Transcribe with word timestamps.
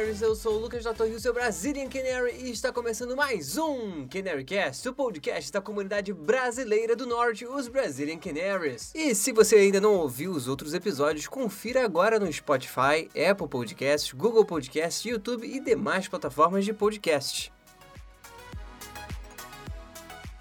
Canaries, 0.00 0.22
eu 0.22 0.34
sou 0.34 0.54
o 0.54 0.58
Lucas 0.58 0.82
da 0.82 0.94
Torre, 0.94 1.14
o 1.14 1.20
seu 1.20 1.34
Brazilian 1.34 1.86
Canary 1.86 2.34
e 2.34 2.50
está 2.50 2.72
começando 2.72 3.14
mais 3.14 3.58
um 3.58 4.08
Canarycast, 4.08 4.88
o 4.88 4.94
podcast 4.94 5.52
da 5.52 5.60
comunidade 5.60 6.10
brasileira 6.10 6.96
do 6.96 7.04
Norte, 7.04 7.44
os 7.44 7.68
Brazilian 7.68 8.16
Canaries. 8.16 8.92
E 8.94 9.14
se 9.14 9.30
você 9.30 9.56
ainda 9.56 9.78
não 9.78 9.92
ouviu 9.92 10.30
os 10.32 10.48
outros 10.48 10.72
episódios, 10.72 11.26
confira 11.26 11.84
agora 11.84 12.18
no 12.18 12.32
Spotify, 12.32 13.10
Apple 13.30 13.46
Podcasts, 13.46 14.10
Google 14.12 14.46
Podcasts, 14.46 15.04
YouTube 15.04 15.46
e 15.46 15.60
demais 15.60 16.08
plataformas 16.08 16.64
de 16.64 16.72
podcast. 16.72 17.52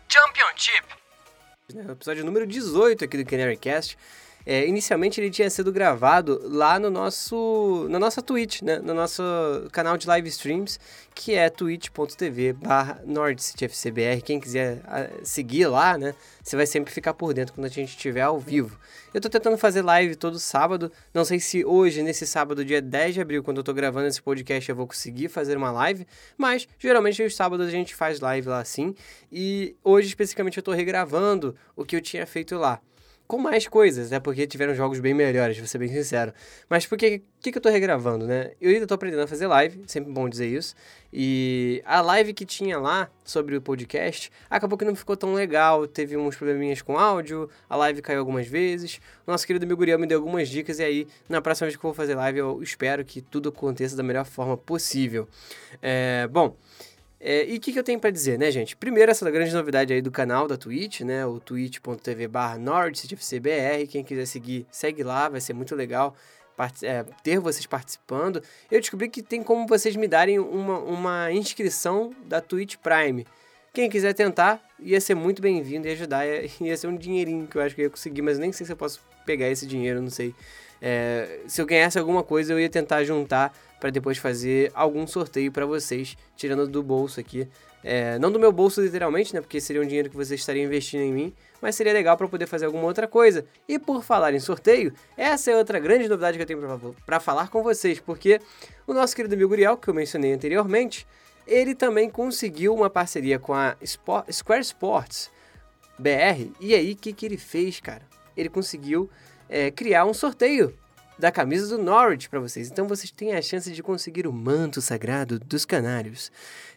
Championship. 0.07 0.87
No 1.73 1.91
episódio 1.91 2.23
número 2.23 2.47
18 2.47 3.03
aqui 3.03 3.17
do 3.17 3.29
Canarycast, 3.29 3.97
é, 4.49 4.65
inicialmente 4.67 5.21
ele 5.21 5.29
tinha 5.29 5.47
sido 5.47 5.71
gravado 5.71 6.41
lá 6.43 6.79
no 6.79 6.89
nosso, 6.89 7.85
na 7.87 7.99
nossa 7.99 8.19
Twitch, 8.19 8.63
né? 8.63 8.79
no 8.79 8.95
nosso 8.95 9.21
canal 9.71 9.95
de 9.95 10.07
live 10.07 10.27
streams, 10.27 10.79
que 11.13 11.35
é 11.35 11.51
twitch.tv 11.51 12.53
barra. 12.53 12.99
Quem 14.25 14.39
quiser 14.39 14.81
seguir 15.21 15.67
lá, 15.67 15.99
né? 15.99 16.15
Você 16.41 16.55
vai 16.55 16.65
sempre 16.65 16.91
ficar 16.91 17.13
por 17.13 17.31
dentro 17.31 17.53
quando 17.53 17.65
a 17.65 17.69
gente 17.69 17.89
estiver 17.89 18.21
ao 18.23 18.39
vivo. 18.39 18.75
Eu 19.13 19.21
tô 19.21 19.29
tentando 19.29 19.55
fazer 19.55 19.83
live 19.83 20.15
todo 20.15 20.39
sábado. 20.39 20.91
Não 21.13 21.23
sei 21.23 21.39
se 21.39 21.63
hoje, 21.63 22.01
nesse 22.01 22.25
sábado, 22.25 22.65
dia 22.65 22.81
10 22.81 23.13
de 23.13 23.21
abril, 23.21 23.43
quando 23.43 23.57
eu 23.57 23.63
tô 23.63 23.71
gravando 23.71 24.07
esse 24.07 24.19
podcast, 24.19 24.67
eu 24.67 24.75
vou 24.75 24.87
conseguir 24.87 25.29
fazer 25.29 25.57
uma 25.57 25.69
live. 25.69 26.07
Mas, 26.35 26.67
geralmente, 26.79 27.21
os 27.21 27.35
sábados 27.35 27.67
a 27.67 27.71
gente 27.71 27.93
faz 27.93 28.19
live 28.19 28.47
lá 28.47 28.61
assim. 28.61 28.95
E 29.31 29.75
hoje, 29.83 30.07
especificamente, 30.07 30.57
eu 30.57 30.63
tô 30.63 30.71
regravando 30.71 31.55
o 31.75 31.85
que 31.85 31.95
eu 31.95 32.01
tinha 32.01 32.25
feito 32.25 32.55
lá 32.55 32.81
com 33.29 33.37
mais 33.37 33.67
coisas, 33.67 34.09
né? 34.09 34.19
Porque 34.19 34.47
tiveram 34.47 34.73
jogos 34.73 34.99
bem 34.99 35.13
melhores, 35.13 35.55
vou 35.55 35.67
ser 35.67 35.77
bem 35.77 35.87
sincero. 35.87 36.33
Mas 36.67 36.87
por 36.87 36.97
que, 36.97 37.21
que, 37.39 37.51
que 37.51 37.57
eu 37.59 37.61
tô 37.61 37.69
regravando, 37.69 38.25
né? 38.25 38.53
Eu 38.59 38.71
ainda 38.71 38.87
tô 38.87 38.95
aprendendo 38.95 39.21
a 39.21 39.27
fazer 39.27 39.45
live, 39.45 39.83
sempre 39.85 40.11
bom 40.11 40.27
dizer 40.27 40.47
isso. 40.47 40.73
E 41.13 41.79
a 41.85 42.01
live 42.01 42.33
que 42.33 42.43
tinha 42.43 42.79
lá 42.79 43.07
sobre 43.23 43.55
o 43.55 43.61
podcast 43.61 44.31
acabou 44.49 44.79
que 44.79 44.83
não 44.83 44.95
ficou 44.95 45.15
tão 45.15 45.35
legal. 45.35 45.85
Teve 45.85 46.17
uns 46.17 46.35
probleminhas 46.35 46.81
com 46.81 46.97
áudio, 46.97 47.47
a 47.69 47.75
live 47.75 48.01
caiu 48.01 48.17
algumas 48.17 48.47
vezes. 48.47 48.99
O 49.27 49.31
nosso 49.31 49.45
querido 49.45 49.67
Miguriel 49.67 49.99
me 49.99 50.07
deu 50.07 50.17
algumas 50.17 50.49
dicas 50.49 50.79
e 50.79 50.83
aí, 50.83 51.07
na 51.29 51.39
próxima 51.39 51.67
vez 51.67 51.77
que 51.77 51.85
eu 51.85 51.89
vou 51.89 51.93
fazer 51.93 52.15
live, 52.15 52.39
eu 52.39 52.63
espero 52.63 53.05
que 53.05 53.21
tudo 53.21 53.49
aconteça 53.49 53.95
da 53.95 54.01
melhor 54.01 54.25
forma 54.25 54.57
possível. 54.57 55.27
É, 55.83 56.27
bom. 56.31 56.55
É, 57.21 57.45
e 57.45 57.57
o 57.57 57.59
que, 57.59 57.73
que, 57.73 57.79
eu 57.79 57.83
tenho 57.83 57.99
para 57.99 58.11
dizer, 58.11 58.39
né, 58.39 58.49
gente? 58.49 58.77
Primeiro, 58.77 59.11
essa 59.11 59.29
grande 59.29 59.53
novidade 59.53 59.91
aí 59.91 60.01
do 60.01 60.09
canal 60.09 60.47
da 60.47 60.55
Twitch, 60.55 61.01
né? 61.01 61.25
O 61.25 61.39
twitch.tv 61.39 62.27
barra. 62.27 62.57
Quem 63.89 64.03
quiser 64.03 64.25
seguir, 64.25 64.65
segue 64.71 65.03
lá, 65.03 65.27
vai 65.27 65.41
ser 65.41 65.53
muito 65.53 65.75
legal 65.75 66.15
é, 66.83 67.05
ter 67.23 67.39
vocês 67.39 67.65
participando. 67.65 68.41
Eu 68.69 68.79
descobri 68.79 69.09
que 69.09 69.21
tem 69.21 69.41
como 69.41 69.67
vocês 69.67 69.95
me 69.95 70.07
darem 70.07 70.39
uma, 70.39 70.79
uma 70.79 71.31
inscrição 71.31 72.13
da 72.25 72.41
Twitch 72.41 72.75
Prime. 72.77 73.25
Quem 73.73 73.89
quiser 73.89 74.13
tentar, 74.13 74.61
ia 74.79 74.99
ser 74.99 75.15
muito 75.15 75.41
bem-vindo 75.41 75.87
e 75.87 75.91
ajudar. 75.91 76.25
Ia 76.59 76.75
ser 76.75 76.87
um 76.87 76.97
dinheirinho 76.97 77.47
que 77.47 77.55
eu 77.55 77.61
acho 77.61 77.75
que 77.75 77.81
eu 77.81 77.85
ia 77.85 77.89
conseguir, 77.89 78.21
mas 78.21 78.39
nem 78.39 78.51
sei 78.51 78.65
se 78.65 78.71
eu 78.71 78.77
posso 78.77 78.99
pegar 79.25 79.47
esse 79.47 79.65
dinheiro, 79.65 80.01
não 80.01 80.09
sei. 80.09 80.33
É, 80.81 81.41
se 81.47 81.61
eu 81.61 81.65
ganhasse 81.65 81.99
alguma 81.99 82.23
coisa, 82.23 82.53
eu 82.53 82.59
ia 82.59 82.69
tentar 82.69 83.03
juntar 83.03 83.53
para 83.79 83.89
depois 83.89 84.17
fazer 84.17 84.71
algum 84.73 85.07
sorteio 85.07 85.51
para 85.51 85.65
vocês, 85.65 86.17
tirando 86.35 86.67
do 86.67 86.83
bolso 86.83 87.19
aqui. 87.19 87.47
É, 87.83 88.19
não 88.19 88.29
do 88.29 88.39
meu 88.39 88.51
bolso 88.51 88.81
literalmente, 88.81 89.33
né? 89.33 89.39
Porque 89.39 89.61
seria 89.61 89.81
um 89.81 89.85
dinheiro 89.85 90.09
que 90.09 90.15
vocês 90.15 90.39
estariam 90.39 90.65
investindo 90.65 91.01
em 91.01 91.13
mim, 91.13 91.33
mas 91.61 91.75
seria 91.75 91.93
legal 91.93 92.17
para 92.17 92.27
poder 92.27 92.45
fazer 92.45 92.65
alguma 92.65 92.83
outra 92.83 93.07
coisa. 93.07 93.45
E 93.67 93.79
por 93.79 94.03
falar 94.03 94.33
em 94.33 94.39
sorteio, 94.39 94.93
essa 95.15 95.51
é 95.51 95.55
outra 95.55 95.79
grande 95.79 96.09
novidade 96.09 96.37
que 96.37 96.43
eu 96.43 96.47
tenho 96.47 96.95
para 97.05 97.19
falar 97.19 97.49
com 97.49 97.63
vocês, 97.63 97.99
porque 97.99 98.41
o 98.85 98.93
nosso 98.93 99.15
querido 99.15 99.33
amigo 99.33 99.49
Guriel, 99.49 99.77
que 99.77 99.89
eu 99.89 99.93
mencionei 99.93 100.33
anteriormente, 100.33 101.07
ele 101.47 101.73
também 101.73 102.09
conseguiu 102.09 102.75
uma 102.75 102.89
parceria 102.89 103.39
com 103.39 103.53
a 103.53 103.75
Sport, 103.81 104.31
Square 104.31 104.61
Sports 104.61 105.31
BR. 105.97 106.51
E 106.59 106.75
aí, 106.75 106.93
o 106.93 106.95
que, 106.95 107.13
que 107.13 107.25
ele 107.25 107.37
fez, 107.37 107.79
cara? 107.79 108.03
Ele 108.35 108.49
conseguiu 108.49 109.09
é, 109.47 109.71
criar 109.71 110.05
um 110.05 110.13
sorteio 110.13 110.73
da 111.19 111.31
camisa 111.31 111.67
do 111.75 111.83
Norwich 111.83 112.29
para 112.29 112.39
vocês. 112.39 112.71
Então 112.71 112.87
vocês 112.87 113.11
têm 113.11 113.33
a 113.33 113.41
chance 113.41 113.71
de 113.71 113.83
conseguir 113.83 114.25
o 114.25 114.31
manto 114.33 114.81
sagrado 114.81 115.37
dos 115.37 115.65
canários 115.65 116.31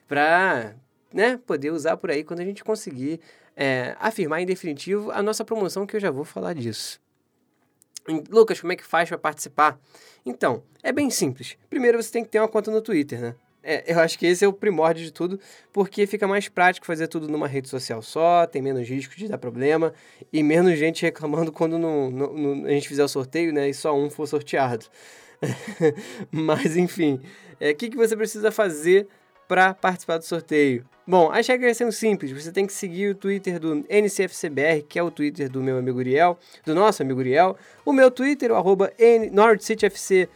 para 0.08 0.74
né, 1.14 1.38
poder 1.46 1.70
usar 1.70 1.96
por 1.96 2.10
aí 2.10 2.24
quando 2.24 2.40
a 2.40 2.44
gente 2.44 2.64
conseguir 2.64 3.20
é, 3.56 3.96
afirmar 4.00 4.42
em 4.42 4.46
definitivo 4.46 5.12
a 5.12 5.22
nossa 5.22 5.44
promoção, 5.44 5.86
que 5.86 5.94
eu 5.94 6.00
já 6.00 6.10
vou 6.10 6.24
falar 6.24 6.54
disso. 6.54 7.00
Lucas, 8.28 8.60
como 8.60 8.72
é 8.72 8.76
que 8.76 8.84
faz 8.84 9.08
para 9.08 9.18
participar? 9.18 9.78
Então, 10.26 10.64
é 10.82 10.90
bem 10.90 11.08
simples. 11.08 11.56
Primeiro 11.70 12.02
você 12.02 12.10
tem 12.10 12.24
que 12.24 12.30
ter 12.30 12.40
uma 12.40 12.48
conta 12.48 12.68
no 12.70 12.82
Twitter, 12.82 13.20
né? 13.20 13.34
É, 13.62 13.92
eu 13.92 14.00
acho 14.00 14.18
que 14.18 14.26
esse 14.26 14.44
é 14.44 14.48
o 14.48 14.52
primórdio 14.52 15.04
de 15.04 15.12
tudo, 15.12 15.38
porque 15.72 16.06
fica 16.06 16.26
mais 16.26 16.48
prático 16.48 16.84
fazer 16.84 17.06
tudo 17.06 17.28
numa 17.28 17.46
rede 17.46 17.68
social 17.68 18.02
só, 18.02 18.44
tem 18.46 18.60
menos 18.60 18.88
risco 18.88 19.14
de 19.16 19.28
dar 19.28 19.38
problema 19.38 19.94
e 20.32 20.42
menos 20.42 20.76
gente 20.78 21.02
reclamando 21.02 21.50
quando 21.52 21.78
não, 21.78 22.10
não, 22.10 22.32
não, 22.32 22.66
a 22.66 22.70
gente 22.70 22.88
fizer 22.88 23.04
o 23.04 23.08
sorteio, 23.08 23.52
né, 23.52 23.68
e 23.68 23.74
só 23.74 23.96
um 23.96 24.10
for 24.10 24.26
sorteado. 24.26 24.86
Mas 26.30 26.76
enfim, 26.76 27.20
o 27.60 27.64
é, 27.64 27.72
que, 27.72 27.88
que 27.88 27.96
você 27.96 28.16
precisa 28.16 28.50
fazer 28.50 29.06
para 29.46 29.74
participar 29.74 30.18
do 30.18 30.24
sorteio? 30.24 30.84
Bom, 31.06 31.30
as 31.32 31.46
regras 31.46 31.76
são 31.76 31.90
simples. 31.90 32.30
Você 32.30 32.52
tem 32.52 32.64
que 32.64 32.72
seguir 32.72 33.10
o 33.10 33.14
Twitter 33.14 33.58
do 33.58 33.84
NCFCBR, 33.88 34.82
que 34.88 34.98
é 34.98 35.02
o 35.02 35.10
Twitter 35.10 35.50
do 35.50 35.60
meu 35.60 35.76
amigo 35.76 35.98
Uriel, 35.98 36.38
do 36.64 36.76
nosso 36.76 37.02
amigo 37.02 37.18
Uriel. 37.18 37.56
O 37.84 37.92
meu 37.92 38.08
Twitter, 38.08 38.52
o 38.52 38.54
arroba 38.54 38.92
NordCityFC, 39.32 40.28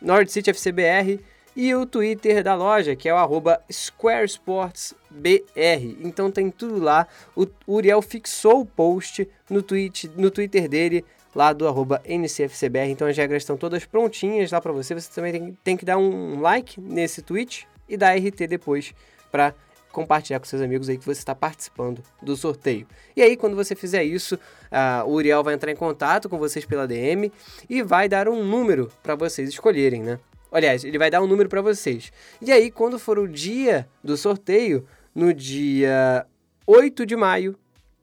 NordCityFCBR 0.00 1.20
e 1.56 1.74
o 1.74 1.86
Twitter 1.86 2.42
da 2.42 2.54
loja, 2.54 2.96
que 2.96 3.08
é 3.08 3.14
o 3.14 3.42
SquareSportsBR. 3.70 5.96
Então 6.00 6.30
tem 6.30 6.50
tudo 6.50 6.78
lá. 6.78 7.06
O 7.36 7.46
Uriel 7.66 8.02
fixou 8.02 8.60
o 8.60 8.66
post 8.66 9.28
no, 9.48 9.62
tweet, 9.62 10.10
no 10.16 10.30
Twitter 10.30 10.68
dele, 10.68 11.04
lá 11.34 11.52
do 11.52 11.66
NCFCBR. 12.04 12.90
Então 12.90 13.06
as 13.06 13.16
regras 13.16 13.42
estão 13.42 13.56
todas 13.56 13.84
prontinhas 13.84 14.50
lá 14.50 14.60
para 14.60 14.72
você. 14.72 14.94
Você 14.94 15.10
também 15.12 15.32
tem, 15.32 15.58
tem, 15.62 15.76
que 15.76 15.84
dar 15.84 15.98
um 15.98 16.40
like 16.40 16.80
nesse 16.80 17.22
tweet 17.22 17.68
e 17.88 17.96
dar 17.96 18.16
RT 18.16 18.46
depois 18.48 18.92
para 19.30 19.54
compartilhar 19.92 20.40
com 20.40 20.46
seus 20.46 20.60
amigos 20.60 20.88
aí 20.88 20.98
que 20.98 21.06
você 21.06 21.20
está 21.20 21.36
participando 21.36 22.02
do 22.20 22.36
sorteio. 22.36 22.84
E 23.14 23.22
aí, 23.22 23.36
quando 23.36 23.54
você 23.54 23.76
fizer 23.76 24.02
isso, 24.02 24.34
uh, 24.34 25.06
o 25.06 25.12
Uriel 25.12 25.44
vai 25.44 25.54
entrar 25.54 25.70
em 25.70 25.76
contato 25.76 26.28
com 26.28 26.36
vocês 26.36 26.64
pela 26.64 26.84
DM 26.84 27.30
e 27.70 27.80
vai 27.80 28.08
dar 28.08 28.28
um 28.28 28.42
número 28.42 28.90
para 29.04 29.14
vocês 29.14 29.48
escolherem, 29.48 30.02
né? 30.02 30.18
Aliás, 30.54 30.84
ele 30.84 30.96
vai 30.98 31.10
dar 31.10 31.20
um 31.20 31.26
número 31.26 31.48
para 31.48 31.60
vocês. 31.60 32.12
E 32.40 32.52
aí, 32.52 32.70
quando 32.70 32.96
for 32.96 33.18
o 33.18 33.26
dia 33.26 33.88
do 34.04 34.16
sorteio, 34.16 34.86
no 35.12 35.34
dia 35.34 36.24
8 36.64 37.04
de 37.04 37.16
maio, 37.16 37.58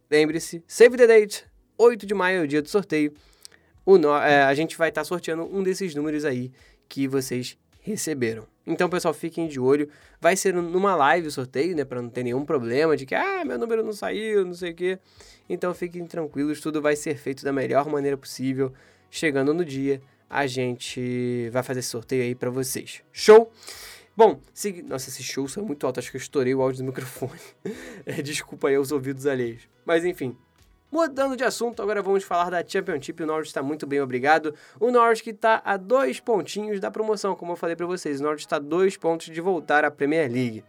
lembre-se, 0.09 0.61
save 0.67 0.97
the 0.97 1.07
date, 1.07 1.45
8 1.77 2.05
de 2.05 2.13
maio 2.13 2.41
é 2.41 2.43
o 2.43 2.47
dia 2.47 2.61
do 2.61 2.67
sorteio, 2.67 3.13
o, 3.85 3.97
é, 4.17 4.43
a 4.43 4.53
gente 4.53 4.77
vai 4.77 4.89
estar 4.89 4.99
tá 4.99 5.05
sorteando 5.05 5.43
um 5.43 5.63
desses 5.63 5.95
números 5.95 6.25
aí 6.25 6.51
que 6.89 7.07
vocês 7.07 7.57
receberam. 7.79 8.45
Então, 8.67 8.89
pessoal, 8.89 9.13
fiquem 9.13 9.47
de 9.47 9.57
olho. 9.57 9.87
Vai 10.19 10.35
ser 10.35 10.53
numa 10.53 10.93
live 10.93 11.29
o 11.29 11.31
sorteio, 11.31 11.73
né? 11.73 11.85
Para 11.85 12.01
não 12.01 12.09
ter 12.09 12.23
nenhum 12.23 12.43
problema 12.43 12.97
de 12.97 13.05
que, 13.05 13.15
ah, 13.15 13.45
meu 13.45 13.57
número 13.57 13.81
não 13.81 13.93
saiu, 13.93 14.43
não 14.45 14.53
sei 14.53 14.71
o 14.71 14.75
quê. 14.75 14.99
Então, 15.49 15.73
fiquem 15.73 16.05
tranquilos, 16.05 16.59
tudo 16.59 16.81
vai 16.81 16.97
ser 16.97 17.15
feito 17.15 17.45
da 17.45 17.53
melhor 17.53 17.87
maneira 17.87 18.17
possível. 18.17 18.73
Chegando 19.09 19.53
no 19.53 19.63
dia, 19.63 20.01
a 20.31 20.47
gente 20.47 21.49
vai 21.51 21.61
fazer 21.61 21.81
esse 21.81 21.89
sorteio 21.89 22.23
aí 22.23 22.33
para 22.33 22.49
vocês. 22.49 23.03
Show? 23.11 23.51
Bom, 24.15 24.39
se... 24.53 24.81
nossa, 24.81 25.09
esse 25.09 25.21
show 25.21 25.45
saiu 25.45 25.65
muito 25.65 25.85
alto, 25.85 25.99
acho 25.99 26.09
que 26.09 26.15
eu 26.15 26.21
estourei 26.21 26.55
o 26.55 26.61
áudio 26.61 26.77
do 26.77 26.85
microfone. 26.87 27.39
é, 28.05 28.21
desculpa 28.21 28.69
aí 28.69 28.77
os 28.77 28.93
ouvidos 28.93 29.27
alheios. 29.27 29.67
Mas 29.85 30.05
enfim, 30.05 30.37
Mudando 30.89 31.37
de 31.37 31.43
assunto, 31.45 31.81
agora 31.81 32.01
vamos 32.01 32.21
falar 32.25 32.49
da 32.49 32.61
Championship. 32.67 33.23
O 33.23 33.25
Norwich 33.25 33.47
está 33.47 33.63
muito 33.63 33.87
bem, 33.87 34.01
obrigado. 34.01 34.53
O 34.77 34.91
Norwich 34.91 35.23
que 35.23 35.29
está 35.29 35.61
a 35.63 35.77
dois 35.77 36.19
pontinhos 36.19 36.81
da 36.81 36.91
promoção, 36.91 37.33
como 37.33 37.53
eu 37.53 37.55
falei 37.55 37.77
para 37.77 37.85
vocês. 37.85 38.19
O 38.19 38.23
Norwich 38.23 38.45
está 38.45 38.57
a 38.57 38.59
dois 38.59 38.97
pontos 38.97 39.27
de 39.27 39.39
voltar 39.39 39.85
à 39.85 39.91
Premier 39.91 40.29
League. 40.29 40.65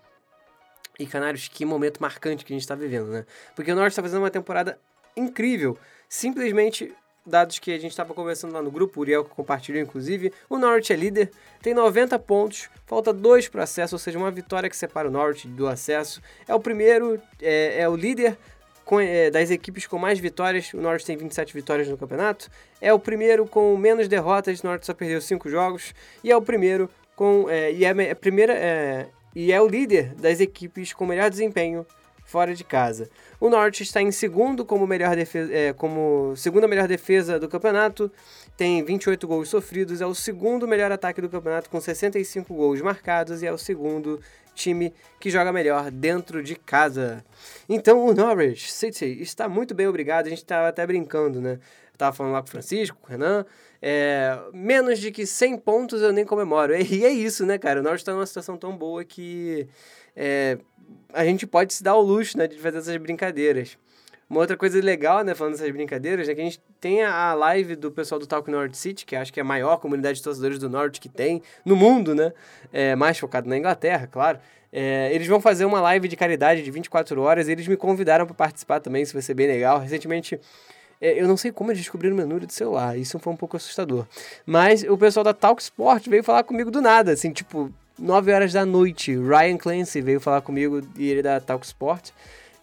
E, 0.97 1.07
Canários, 1.09 1.49
que 1.49 1.65
momento 1.65 1.99
marcante 2.01 2.45
que 2.45 2.53
a 2.53 2.55
gente 2.55 2.63
está 2.63 2.77
vivendo, 2.77 3.09
né? 3.09 3.27
Porque 3.57 3.73
o 3.73 3.75
Norwich 3.75 3.95
está 3.95 4.03
fazendo 4.03 4.21
uma 4.21 4.31
temporada 4.31 4.79
incrível. 5.17 5.77
Simplesmente 6.09 6.95
dados 7.25 7.59
que 7.59 7.73
a 7.73 7.79
gente 7.79 7.91
estava 7.91 8.13
conversando 8.13 8.53
lá 8.53 8.63
no 8.63 8.71
grupo, 8.71 8.99
o 8.99 9.03
Uriel 9.03 9.25
que 9.25 9.31
compartilhou 9.31 9.81
inclusive, 9.81 10.33
o 10.49 10.59
Norwich 10.59 10.93
é 10.93 10.97
líder, 10.97 11.31
tem 11.61 11.73
90 11.73 12.19
pontos, 12.19 12.69
falta 12.87 13.13
dois 13.13 13.49
para 13.49 13.63
acesso, 13.63 13.95
ou 13.95 13.99
seja, 13.99 14.19
uma 14.19 14.31
vitória 14.31 14.69
que 14.69 14.77
separa 14.77 15.09
o 15.09 15.11
Norwich 15.11 15.47
do 15.49 15.67
acesso. 15.67 16.21
É 16.47 16.55
o 16.55 16.61
primeiro, 16.61 17.21
é, 17.41 17.81
é 17.81 17.89
o 17.89 17.97
líder 17.97 18.37
com, 18.85 19.01
é, 19.01 19.31
das 19.31 19.51
equipes 19.51 19.87
com 19.87 19.99
mais 19.99 20.19
vitórias, 20.19 20.73
o 20.75 20.81
Norwich 20.81 21.07
tem 21.07 21.17
27 21.17 21.55
vitórias 21.55 21.89
no 21.89 21.97
campeonato, 21.97 22.51
é 22.81 22.93
o 22.93 22.99
primeiro 22.99 23.47
com 23.47 23.77
menos 23.77 24.09
derrotas, 24.09 24.61
o 24.61 24.67
Norwich 24.67 24.87
só 24.87 24.95
perdeu 24.95 25.21
5 25.21 25.49
jogos, 25.49 25.95
e 26.23 26.31
é 26.31 26.37
o 26.37 26.43
primeiro 26.43 26.91
com, 27.15 27.49
é, 27.49 27.73
e 27.73 27.85
é 27.85 28.11
a 28.11 28.17
primeira, 28.17 28.53
é, 28.55 29.07
e 29.35 29.53
é 29.53 29.61
o 29.61 29.69
líder 29.69 30.15
das 30.15 30.41
equipes 30.41 30.93
com 30.93 31.07
melhor 31.07 31.31
desempenho 31.31 31.87
fora 32.33 32.55
de 32.55 32.65
casa. 32.65 33.11
O 33.39 33.51
Norte 33.51 33.83
está 33.83 34.01
em 34.01 34.11
segundo 34.11 34.65
como, 34.65 34.87
melhor 34.87 35.15
defesa, 35.15 35.53
é, 35.53 35.75
como 35.75 36.35
segunda 36.35 36.67
melhor 36.67 36.89
defesa 36.89 37.39
do 37.39 37.47
campeonato, 37.47 38.11
tem 38.57 38.83
28 38.83 39.29
gols 39.29 39.51
sofridos, 39.51 40.01
é 40.01 40.07
o 40.07 40.15
segundo 40.15 40.67
melhor 40.67 40.91
ataque 40.91 41.21
do 41.21 41.29
campeonato 41.29 41.69
com 41.69 41.79
65 41.79 42.55
gols 42.55 42.81
marcados 42.81 43.43
e 43.43 43.47
é 43.47 43.53
o 43.53 43.59
segundo 43.59 44.19
time 44.55 44.95
que 45.21 45.29
joga 45.29 45.53
melhor 45.53 45.91
dentro 45.91 46.43
de 46.43 46.57
casa. 46.57 47.23
Então 47.69 48.03
o 48.03 48.15
Norwich 48.15 48.73
City 48.73 49.21
está 49.21 49.47
muito 49.47 49.75
bem, 49.75 49.87
obrigado. 49.87 50.27
A 50.27 50.31
gente 50.31 50.39
estava 50.39 50.69
até 50.69 50.87
brincando, 50.87 51.39
né? 51.39 51.59
Eu 51.93 51.99
tava 51.99 52.17
falando 52.17 52.33
lá 52.33 52.41
com 52.41 52.49
o 52.49 52.51
Francisco, 52.51 52.97
com 52.99 53.09
o 53.09 53.11
Renan. 53.11 53.45
É, 53.83 54.39
menos 54.55 54.99
de 54.99 55.11
que 55.11 55.27
100 55.27 55.59
pontos 55.59 56.01
eu 56.01 56.13
nem 56.13 56.25
comemoro. 56.25 56.73
E 56.81 57.05
é 57.05 57.11
isso, 57.11 57.45
né, 57.45 57.59
cara? 57.59 57.81
O 57.81 57.83
Norwich 57.83 58.01
está 58.01 58.13
numa 58.13 58.25
situação 58.25 58.57
tão 58.57 58.75
boa 58.75 59.05
que 59.05 59.69
é, 60.17 60.59
a 61.13 61.25
gente 61.25 61.47
pode 61.47 61.73
se 61.75 61.83
dar 61.83 61.97
o 61.97 62.01
luxo 62.01 62.37
né, 62.39 62.47
de 62.47 62.59
fazer 62.59 62.79
essas 62.79 62.97
brincadeiras. 62.97 63.77
Uma 64.29 64.41
outra 64.41 64.57
coisa 64.57 64.81
legal, 64.81 65.23
né, 65.23 65.35
falando 65.35 65.53
dessas 65.53 65.71
brincadeiras, 65.71 66.27
é 66.27 66.35
que 66.35 66.41
a 66.41 66.45
gente 66.45 66.61
tem 66.81 67.03
a 67.03 67.35
live 67.35 67.77
do 67.77 67.93
pessoal 67.93 68.19
do 68.19 68.27
Talk 68.27 68.51
North 68.51 68.75
City, 68.75 69.05
que 69.05 69.15
acho 69.15 69.31
que 69.31 69.39
é 69.39 69.43
a 69.43 69.45
maior 69.45 69.77
comunidade 69.77 70.19
de 70.19 70.25
torcedores 70.25 70.59
do 70.59 70.71
Norte 70.71 71.01
que 71.01 71.09
tem 71.09 71.43
no 71.65 71.77
mundo, 71.77 72.15
né? 72.15 72.33
É, 72.73 72.97
mais 72.97 73.19
focado 73.19 73.47
na 73.49 73.59
Inglaterra, 73.59 74.07
claro. 74.07 74.39
É, 74.73 75.15
eles 75.15 75.27
vão 75.27 75.39
fazer 75.39 75.67
uma 75.67 75.83
live 75.83 76.09
de 76.09 76.17
caridade 76.17 76.63
de 76.63 76.71
24 76.71 77.21
horas 77.21 77.47
eles 77.47 77.69
me 77.69 77.77
convidaram 77.77 78.25
para 78.25 78.35
participar 78.35 78.81
também, 78.81 79.03
isso 79.03 79.13
vai 79.13 79.21
ser 79.21 79.35
bem 79.35 79.47
legal. 79.47 79.79
Recentemente, 79.79 80.41
é, 80.99 81.21
eu 81.21 81.29
não 81.29 81.37
sei 81.37 81.53
como 81.53 81.71
eles 81.71 81.83
descobriram 81.83 82.15
o 82.15 82.17
meu 82.17 82.27
número 82.27 82.47
de 82.47 82.55
celular, 82.55 82.97
isso 82.97 83.19
foi 83.19 83.33
um 83.33 83.37
pouco 83.37 83.59
assustador. 83.59 84.07
Mas 84.47 84.83
o 84.83 84.97
pessoal 84.97 85.25
da 85.25 85.35
Talk 85.35 85.61
Sport 85.61 86.09
veio 86.09 86.25
falar 86.25 86.43
comigo 86.43 86.71
do 86.71 86.81
nada, 86.81 87.13
assim, 87.13 87.33
tipo, 87.33 87.71
9 88.03 88.33
horas 88.33 88.53
da 88.53 88.67
noite. 88.67 89.17
Ryan 89.17 89.57
Clancy 89.57 90.01
veio 90.01 90.21
falar 90.21 90.41
comigo 90.41 90.83
e 90.99 91.09
ele 91.09 91.21
é 91.21 91.23
da 91.23 91.41
Talk 91.41 91.65
Sport. 91.65 92.11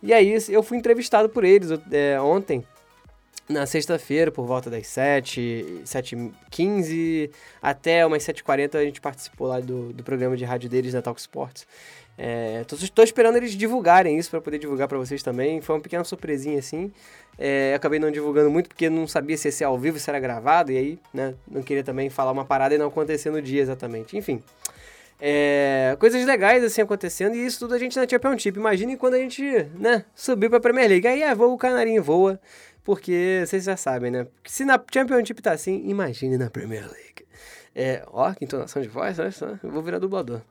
E 0.03 0.13
aí 0.13 0.37
eu 0.49 0.61
fui 0.61 0.77
entrevistado 0.77 1.29
por 1.29 1.43
eles 1.43 1.69
é, 1.91 2.19
ontem, 2.19 2.63
na 3.47 3.65
sexta-feira, 3.65 4.31
por 4.31 4.45
volta 4.45 4.69
das 4.69 4.85
7, 4.87 5.81
7h15 5.85 7.31
até 7.61 8.05
umas 8.05 8.23
7h40 8.23 8.75
a 8.75 8.83
gente 8.83 9.01
participou 9.01 9.47
lá 9.47 9.59
do, 9.59 9.91
do 9.93 10.03
programa 10.03 10.37
de 10.37 10.43
rádio 10.43 10.69
deles 10.69 10.93
na 10.93 11.01
Talk 11.01 11.19
Sports. 11.19 11.65
É, 12.17 12.65
tô, 12.65 12.75
tô, 12.93 13.01
esperando 13.01 13.37
eles 13.37 13.53
divulgarem 13.53 14.17
isso 14.17 14.29
para 14.29 14.41
poder 14.41 14.59
divulgar 14.59 14.89
para 14.89 14.97
vocês 14.97 15.23
também. 15.23 15.61
Foi 15.61 15.75
uma 15.75 15.81
pequena 15.81 16.03
surpresinha 16.03 16.59
assim. 16.59 16.91
É, 17.37 17.73
acabei 17.73 17.97
não 17.97 18.11
divulgando 18.11 18.51
muito 18.51 18.67
porque 18.67 18.89
não 18.89 19.07
sabia 19.07 19.37
se 19.37 19.47
ia 19.47 19.51
ser 19.53 19.63
ao 19.63 19.79
vivo, 19.79 19.97
se 19.97 20.09
era 20.09 20.19
gravado, 20.19 20.69
e 20.73 20.77
aí, 20.77 20.99
né, 21.13 21.33
não 21.49 21.63
queria 21.63 21.83
também 21.83 22.09
falar 22.09 22.33
uma 22.33 22.43
parada 22.43 22.75
e 22.75 22.77
não 22.77 22.87
acontecer 22.87 23.29
no 23.29 23.41
dia 23.41 23.61
exatamente. 23.61 24.17
Enfim. 24.17 24.43
É, 25.21 25.97
coisas 25.99 26.25
legais 26.25 26.63
assim 26.63 26.81
acontecendo 26.81 27.35
e 27.35 27.45
isso 27.45 27.59
tudo 27.59 27.75
a 27.75 27.77
gente 27.77 27.97
na 27.97 28.07
Championship. 28.07 28.57
Imagine 28.57 28.95
quando 28.95 29.15
a 29.15 29.17
gente, 29.17 29.43
né, 29.75 30.05
subir 30.15 30.49
pra 30.49 30.59
Premier 30.59 30.87
League. 30.87 31.07
Aí 31.07 31.21
é, 31.21 31.33
o 31.33 31.57
canarinho, 31.57 32.01
voa, 32.01 32.39
porque 32.83 33.43
vocês 33.45 33.65
já 33.65 33.75
sabem, 33.75 34.11
né? 34.11 34.27
Se 34.45 34.63
na 34.63 34.81
Championship 34.91 35.41
tá 35.41 35.51
assim, 35.51 35.83
imagine 35.87 36.37
na 36.37 36.49
Premier 36.49 36.83
League. 36.83 37.27
É, 37.75 38.03
ó, 38.07 38.33
que 38.33 38.45
entonação 38.45 38.81
de 38.81 38.87
voz, 38.87 39.17
eu 39.19 39.57
vou 39.63 39.81
virar 39.81 39.99
dublador. 39.99 40.41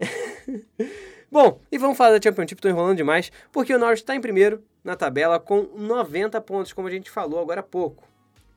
Bom, 1.30 1.60
e 1.70 1.78
vamos 1.78 1.96
falar 1.96 2.18
da 2.18 2.22
Championship, 2.22 2.60
tô 2.60 2.68
enrolando 2.68 2.96
demais, 2.96 3.32
porque 3.50 3.74
o 3.74 3.78
Norwich 3.78 4.02
está 4.02 4.14
em 4.14 4.20
primeiro 4.20 4.62
na 4.84 4.96
tabela 4.96 5.40
com 5.40 5.68
90 5.76 6.40
pontos, 6.40 6.72
como 6.72 6.88
a 6.88 6.90
gente 6.90 7.10
falou 7.10 7.40
agora 7.40 7.60
há 7.60 7.62
pouco. 7.64 8.11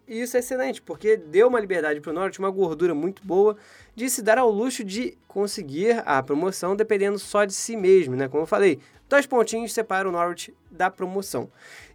E 0.07 0.21
isso 0.21 0.37
é 0.37 0.39
excelente, 0.39 0.81
porque 0.81 1.17
deu 1.17 1.47
uma 1.47 1.59
liberdade 1.59 1.99
para 1.99 2.11
o 2.11 2.13
Norte, 2.13 2.37
uma 2.37 2.51
gordura 2.51 2.93
muito 2.93 3.25
boa 3.25 3.57
de 3.95 4.07
se 4.09 4.21
dar 4.21 4.37
ao 4.37 4.51
luxo 4.51 4.83
de 4.83 5.17
conseguir 5.27 6.03
a 6.05 6.21
promoção 6.21 6.75
dependendo 6.75 7.17
só 7.17 7.43
de 7.43 7.53
si 7.53 7.75
mesmo, 7.75 8.15
né? 8.15 8.27
Como 8.27 8.43
eu 8.43 8.47
falei, 8.47 8.79
dois 9.09 9.25
pontinhos 9.25 9.73
separam 9.73 10.11
o 10.11 10.13
Norwich 10.13 10.53
da 10.69 10.91
promoção. 10.91 11.49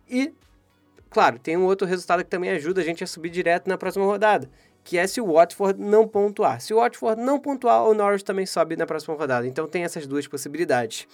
E, 0.08 0.32
claro, 1.08 1.38
tem 1.38 1.56
um 1.56 1.64
outro 1.64 1.86
resultado 1.86 2.24
que 2.24 2.30
também 2.30 2.50
ajuda 2.50 2.80
a 2.80 2.84
gente 2.84 3.04
a 3.04 3.06
subir 3.06 3.30
direto 3.30 3.68
na 3.68 3.78
próxima 3.78 4.04
rodada, 4.04 4.50
que 4.82 4.98
é 4.98 5.06
se 5.06 5.20
o 5.20 5.32
Watford 5.32 5.80
não 5.80 6.08
pontuar. 6.08 6.60
Se 6.60 6.74
o 6.74 6.78
Watford 6.78 7.22
não 7.22 7.38
pontuar, 7.38 7.84
o 7.84 7.94
Norwich 7.94 8.24
também 8.24 8.44
sobe 8.44 8.76
na 8.76 8.86
próxima 8.86 9.14
rodada. 9.14 9.46
Então 9.46 9.68
tem 9.68 9.84
essas 9.84 10.04
duas 10.04 10.26
possibilidades. 10.26 11.06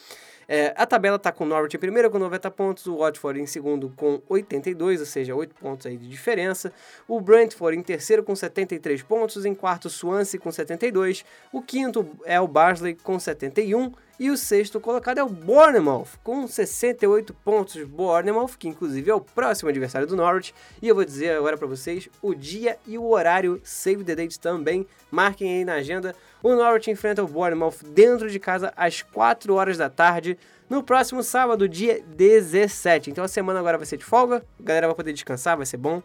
É, 0.48 0.72
a 0.76 0.87
tabela 0.87 1.16
está 1.16 1.32
com 1.32 1.44
o 1.44 1.46
Norwich 1.46 1.76
em 1.76 1.81
primeiro 1.81 2.10
com 2.10 2.19
90 2.19 2.50
pontos, 2.52 2.87
o 2.87 2.98
Watford 2.98 3.40
em 3.40 3.46
segundo 3.46 3.93
com 3.96 4.22
82, 4.28 5.00
ou 5.00 5.06
seja, 5.06 5.34
8 5.34 5.54
pontos 5.54 5.87
aí 5.87 5.96
de 5.96 6.08
diferença. 6.08 6.72
O 7.08 7.20
Brentford 7.20 7.78
em 7.78 7.82
terceiro 7.82 8.22
com 8.22 8.34
73 8.34 9.02
pontos, 9.02 9.44
em 9.44 9.54
quarto 9.54 9.90
Swansea 9.90 10.38
com 10.38 10.52
72, 10.52 11.25
o 11.52 11.60
quinto 11.60 12.08
é 12.25 12.40
o 12.40 12.46
Barnsley 12.46 12.94
com 12.94 13.19
71 13.19 13.93
e 14.18 14.30
o 14.30 14.36
sexto 14.36 14.80
colocado 14.80 15.18
é 15.18 15.22
o 15.22 15.28
Bournemouth, 15.28 16.08
com 16.24 16.46
68 16.46 17.34
pontos. 17.34 17.82
Bournemouth, 17.84 18.56
que 18.58 18.68
inclusive 18.68 19.10
é 19.10 19.14
o 19.14 19.20
próximo 19.20 19.68
adversário 19.68 20.06
do 20.06 20.16
Norwich. 20.16 20.54
E 20.80 20.88
eu 20.88 20.94
vou 20.94 21.04
dizer 21.04 21.36
agora 21.36 21.56
para 21.56 21.66
vocês 21.66 22.08
o 22.22 22.34
dia 22.34 22.78
e 22.86 22.96
o 22.96 23.08
horário, 23.10 23.60
save 23.62 24.04
the 24.04 24.14
date 24.14 24.40
também. 24.40 24.86
Marquem 25.10 25.58
aí 25.58 25.64
na 25.64 25.74
agenda. 25.74 26.14
O 26.42 26.54
Norwich 26.54 26.90
enfrenta 26.90 27.22
o 27.22 27.28
Bournemouth 27.28 27.84
dentro 27.84 28.30
de 28.30 28.38
casa 28.38 28.72
às 28.76 29.02
4 29.02 29.54
horas 29.54 29.76
da 29.76 29.90
tarde. 29.90 30.38
No 30.68 30.82
próximo 30.82 31.22
sábado, 31.22 31.68
dia 31.68 32.02
17. 32.16 33.10
Então 33.10 33.22
a 33.22 33.28
semana 33.28 33.60
agora 33.60 33.78
vai 33.78 33.86
ser 33.86 33.98
de 33.98 34.04
folga, 34.04 34.42
a 34.58 34.62
galera 34.62 34.88
vai 34.88 34.96
poder 34.96 35.12
descansar, 35.12 35.56
vai 35.56 35.66
ser 35.66 35.76
bom 35.76 36.02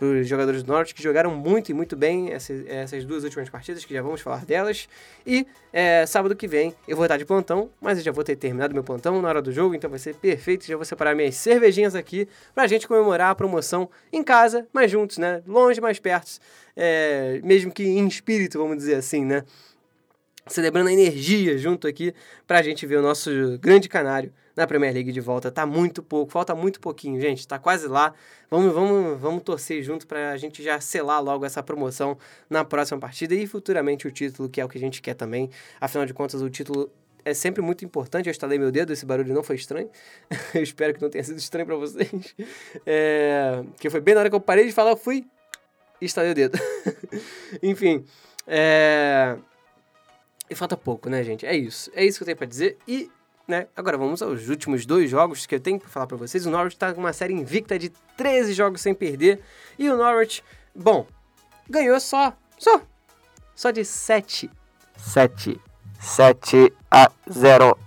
os 0.00 0.28
jogadores 0.28 0.62
do 0.62 0.72
Norte 0.72 0.94
que 0.94 1.02
jogaram 1.02 1.34
muito 1.34 1.70
e 1.70 1.74
muito 1.74 1.96
bem 1.96 2.32
essas, 2.32 2.66
essas, 2.66 3.04
duas 3.04 3.24
últimas 3.24 3.48
partidas, 3.48 3.84
que 3.84 3.92
já 3.92 4.02
vamos 4.02 4.20
falar 4.20 4.44
delas. 4.44 4.88
E 5.26 5.46
é, 5.72 6.06
sábado 6.06 6.36
que 6.36 6.46
vem 6.46 6.74
eu 6.86 6.96
vou 6.96 7.04
estar 7.04 7.16
de 7.16 7.24
plantão, 7.24 7.70
mas 7.80 7.98
eu 7.98 8.04
já 8.04 8.12
vou 8.12 8.22
ter 8.22 8.36
terminado 8.36 8.72
meu 8.74 8.84
plantão 8.84 9.20
na 9.20 9.28
hora 9.28 9.42
do 9.42 9.52
jogo, 9.52 9.74
então 9.74 9.90
vai 9.90 9.98
ser 9.98 10.14
perfeito. 10.14 10.66
Já 10.66 10.76
vou 10.76 10.84
separar 10.84 11.14
minhas 11.14 11.34
cervejinhas 11.34 11.94
aqui 11.94 12.28
para 12.54 12.64
a 12.64 12.66
gente 12.66 12.86
comemorar 12.86 13.30
a 13.30 13.34
promoção 13.34 13.88
em 14.12 14.22
casa, 14.22 14.66
mas 14.72 14.90
juntos, 14.90 15.18
né? 15.18 15.42
Longe, 15.46 15.80
mais 15.80 15.98
perto, 15.98 16.38
é, 16.76 17.40
mesmo 17.42 17.72
que 17.72 17.82
em 17.82 18.06
espírito, 18.06 18.58
vamos 18.58 18.76
dizer 18.76 18.94
assim, 18.94 19.24
né? 19.24 19.42
Celebrando 20.48 20.88
a 20.88 20.92
energia 20.92 21.56
junto 21.58 21.86
aqui 21.86 22.14
para 22.46 22.58
a 22.58 22.62
gente 22.62 22.86
ver 22.86 22.96
o 22.96 23.02
nosso 23.02 23.30
grande 23.60 23.88
canário 23.88 24.32
na 24.56 24.66
Premier 24.66 24.92
League 24.92 25.12
de 25.12 25.20
volta. 25.20 25.50
Tá 25.50 25.64
muito 25.64 26.02
pouco, 26.02 26.32
falta 26.32 26.54
muito 26.54 26.80
pouquinho, 26.80 27.20
gente. 27.20 27.46
Tá 27.46 27.58
quase 27.58 27.86
lá. 27.86 28.12
Vamos, 28.50 28.72
vamos, 28.72 29.20
vamos 29.20 29.42
torcer 29.44 29.82
junto 29.82 30.06
para 30.06 30.32
a 30.32 30.36
gente 30.36 30.62
já 30.62 30.80
selar 30.80 31.22
logo 31.22 31.44
essa 31.44 31.62
promoção 31.62 32.18
na 32.50 32.64
próxima 32.64 32.98
partida 32.98 33.34
e 33.34 33.46
futuramente 33.46 34.08
o 34.08 34.10
título, 34.10 34.48
que 34.48 34.60
é 34.60 34.64
o 34.64 34.68
que 34.68 34.76
a 34.76 34.80
gente 34.80 35.00
quer 35.00 35.14
também. 35.14 35.48
Afinal 35.80 36.04
de 36.04 36.12
contas, 36.12 36.42
o 36.42 36.50
título 36.50 36.90
é 37.24 37.34
sempre 37.34 37.62
muito 37.62 37.84
importante. 37.84 38.26
Eu 38.26 38.32
estalei 38.32 38.58
meu 38.58 38.72
dedo, 38.72 38.92
esse 38.92 39.06
barulho 39.06 39.32
não 39.32 39.44
foi 39.44 39.56
estranho. 39.56 39.88
eu 40.54 40.62
espero 40.62 40.92
que 40.92 41.00
não 41.00 41.10
tenha 41.10 41.22
sido 41.22 41.38
estranho 41.38 41.66
para 41.66 41.76
vocês. 41.76 42.08
É... 42.84 43.62
Que 43.78 43.88
foi 43.90 44.00
bem 44.00 44.14
na 44.14 44.20
hora 44.20 44.30
que 44.30 44.34
eu 44.34 44.40
parei 44.40 44.66
de 44.66 44.72
falar, 44.72 44.90
eu 44.90 44.96
fui 44.96 45.24
e 46.00 46.06
estalei 46.06 46.32
o 46.32 46.34
dedo. 46.34 46.58
Enfim, 47.62 48.04
é... 48.46 49.36
E 50.50 50.54
falta 50.54 50.76
pouco, 50.76 51.08
né, 51.08 51.22
gente? 51.22 51.46
É 51.46 51.56
isso. 51.56 51.90
É 51.94 52.04
isso 52.04 52.18
que 52.18 52.22
eu 52.22 52.26
tenho 52.26 52.36
para 52.36 52.46
dizer. 52.46 52.78
E 52.86 53.10
né? 53.46 53.66
Agora 53.74 53.96
vamos 53.96 54.20
aos 54.20 54.48
últimos 54.48 54.84
dois 54.84 55.08
jogos 55.08 55.46
que 55.46 55.54
eu 55.54 55.60
tenho 55.60 55.80
para 55.80 55.88
falar 55.88 56.06
para 56.06 56.18
vocês. 56.18 56.44
O 56.44 56.50
Norwich 56.50 56.76
está 56.76 56.92
com 56.92 57.00
uma 57.00 57.14
série 57.14 57.32
invicta 57.32 57.78
de 57.78 57.88
13 58.16 58.52
jogos 58.52 58.82
sem 58.82 58.94
perder. 58.94 59.42
E 59.78 59.88
o 59.88 59.96
Norwich, 59.96 60.44
bom, 60.74 61.06
ganhou 61.68 61.98
só, 61.98 62.36
só, 62.58 62.82
só 63.54 63.70
de 63.70 63.86
7. 63.86 64.50
7. 64.98 65.58
7 65.98 66.74
a 66.90 67.10
0. 67.30 67.78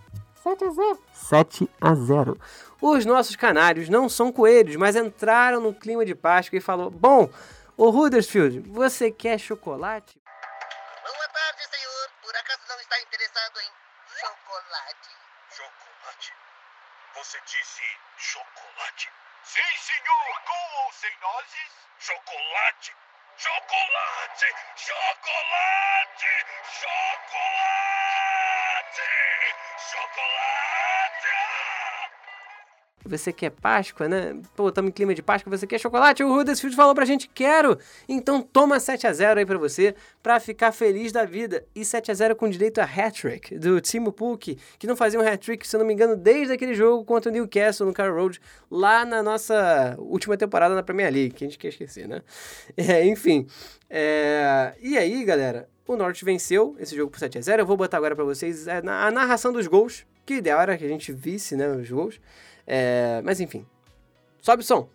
7 0.44 0.64
a 0.64 0.70
0. 0.70 1.00
7 1.14 1.70
a 1.80 1.96
0. 1.96 2.40
Os 2.82 3.06
nossos 3.06 3.36
canários 3.36 3.88
não 3.88 4.10
são 4.10 4.32
coelhos, 4.32 4.76
mas 4.76 4.96
entraram 4.96 5.62
no 5.62 5.74
clima 5.74 6.04
de 6.04 6.16
Páscoa 6.16 6.58
e 6.58 6.62
falou: 6.62 6.90
Bom, 6.90 7.30
o 7.78 7.90
Huddersfield, 7.90 8.60
você 8.70 9.12
quer 9.12 9.40
chocolate? 9.40 10.20
Boa 11.04 11.28
tarde, 11.30 11.62
senhor. 11.70 12.10
Por 12.22 12.36
acaso 12.36 12.62
não 12.68 12.80
está 12.80 13.00
interessado 13.02 13.60
em 13.60 13.70
chocolate? 14.20 15.10
Chocolate? 15.52 16.34
Você 17.22 17.40
disse 17.46 17.84
chocolate? 18.18 19.08
Sim, 19.44 19.78
senhor! 19.78 20.42
Com 20.44 20.86
ou 20.86 20.92
sem 20.92 21.16
nozes? 21.22 21.72
Chocolate! 22.00 22.96
Chocolate! 23.38 24.46
Chocolate! 24.76 26.26
Chocolate! 26.66 27.62
Chocolate! 29.92 30.51
Você 33.06 33.34
quer 33.34 33.50
Páscoa, 33.50 34.08
né? 34.08 34.40
Pô, 34.56 34.70
estamos 34.70 34.90
em 34.90 34.92
clima 34.92 35.14
de 35.14 35.22
Páscoa, 35.24 35.56
você 35.56 35.66
quer 35.66 35.80
chocolate? 35.80 36.24
O 36.24 36.34
Huddersfield 36.34 36.76
falou 36.76 36.94
pra 36.94 37.06
gente, 37.06 37.30
quero! 37.34 37.78
Então 38.08 38.42
toma 38.42 38.80
7 38.80 39.08
a 39.08 39.14
0 39.14 39.40
aí 39.40 39.46
pra 39.46 39.58
você, 39.58 39.96
pra 40.22 40.40
ficar 40.40 40.72
feliz 40.72 41.12
da 41.12 41.26
vida. 41.26 41.66
E 41.76 41.84
7 41.84 42.12
a 42.12 42.14
0 42.14 42.36
com 42.36 42.48
direito 42.48 42.80
a 42.80 42.84
hat-trick 42.84 43.58
do 43.58 43.82
Timo 43.82 44.12
Pukki, 44.12 44.58
que 44.78 44.86
não 44.86 44.96
fazia 44.96 45.20
um 45.20 45.28
hat-trick, 45.28 45.68
se 45.68 45.78
não 45.78 45.86
me 45.86 45.94
engano, 45.94 46.16
desde 46.16 46.54
aquele 46.54 46.74
jogo 46.74 47.04
contra 47.04 47.30
o 47.30 47.34
Newcastle 47.34 47.88
no 47.88 47.94
Carroll 47.94 48.22
Road, 48.22 48.42
lá 48.70 49.04
na 49.04 49.24
nossa 49.24 49.96
última 49.98 50.38
temporada 50.38 50.76
na 50.76 50.84
Premier 50.84 51.12
League, 51.12 51.32
que 51.32 51.44
a 51.44 51.48
gente 51.48 51.58
quer 51.58 51.70
esquecer, 51.70 52.08
né? 52.08 52.22
É, 52.78 53.06
enfim, 53.06 53.48
é... 53.90 54.74
e 54.82 54.98
aí, 54.98 55.24
galera, 55.24 55.68
o 55.88 55.96
Norte 55.96 56.24
venceu 56.24 56.76
esse 56.80 56.96
jogo 56.96 57.12
por 57.12 57.20
7 57.20 57.38
a 57.38 57.42
0 57.42 57.62
Eu 57.62 57.66
vou 57.66 57.76
botar 57.76 57.98
agora 57.98 58.16
pra 58.16 58.24
vocês 58.24 58.68
é, 58.68 58.78
a 58.78 59.12
narração 59.12 59.52
dos 59.52 59.68
gols 59.68 60.06
Que 60.26 60.36
ideal 60.36 60.62
era 60.62 60.78
que 60.78 60.86
a 60.86 60.88
gente 60.88 61.12
visse, 61.12 61.56
né, 61.56 61.68
os 61.70 61.90
gols. 61.90 62.20
É, 62.68 63.22
mas 63.24 63.40
enfim. 63.40 63.66
Sobe 64.42 64.62
o 64.62 64.66
som. 64.66 64.90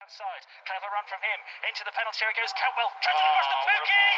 Outside. 0.00 0.44
Clever 0.66 0.90
run 0.92 1.04
from 1.08 1.20
him. 1.22 1.38
Into 1.68 1.84
the 1.84 1.92
penalty 1.92 2.24
area 2.24 2.34
goes 2.40 2.52
Cantwell. 2.52 2.90
Tracking 3.02 3.26
across 3.26 3.48
the 3.50 3.58
Pookie. 3.66 4.11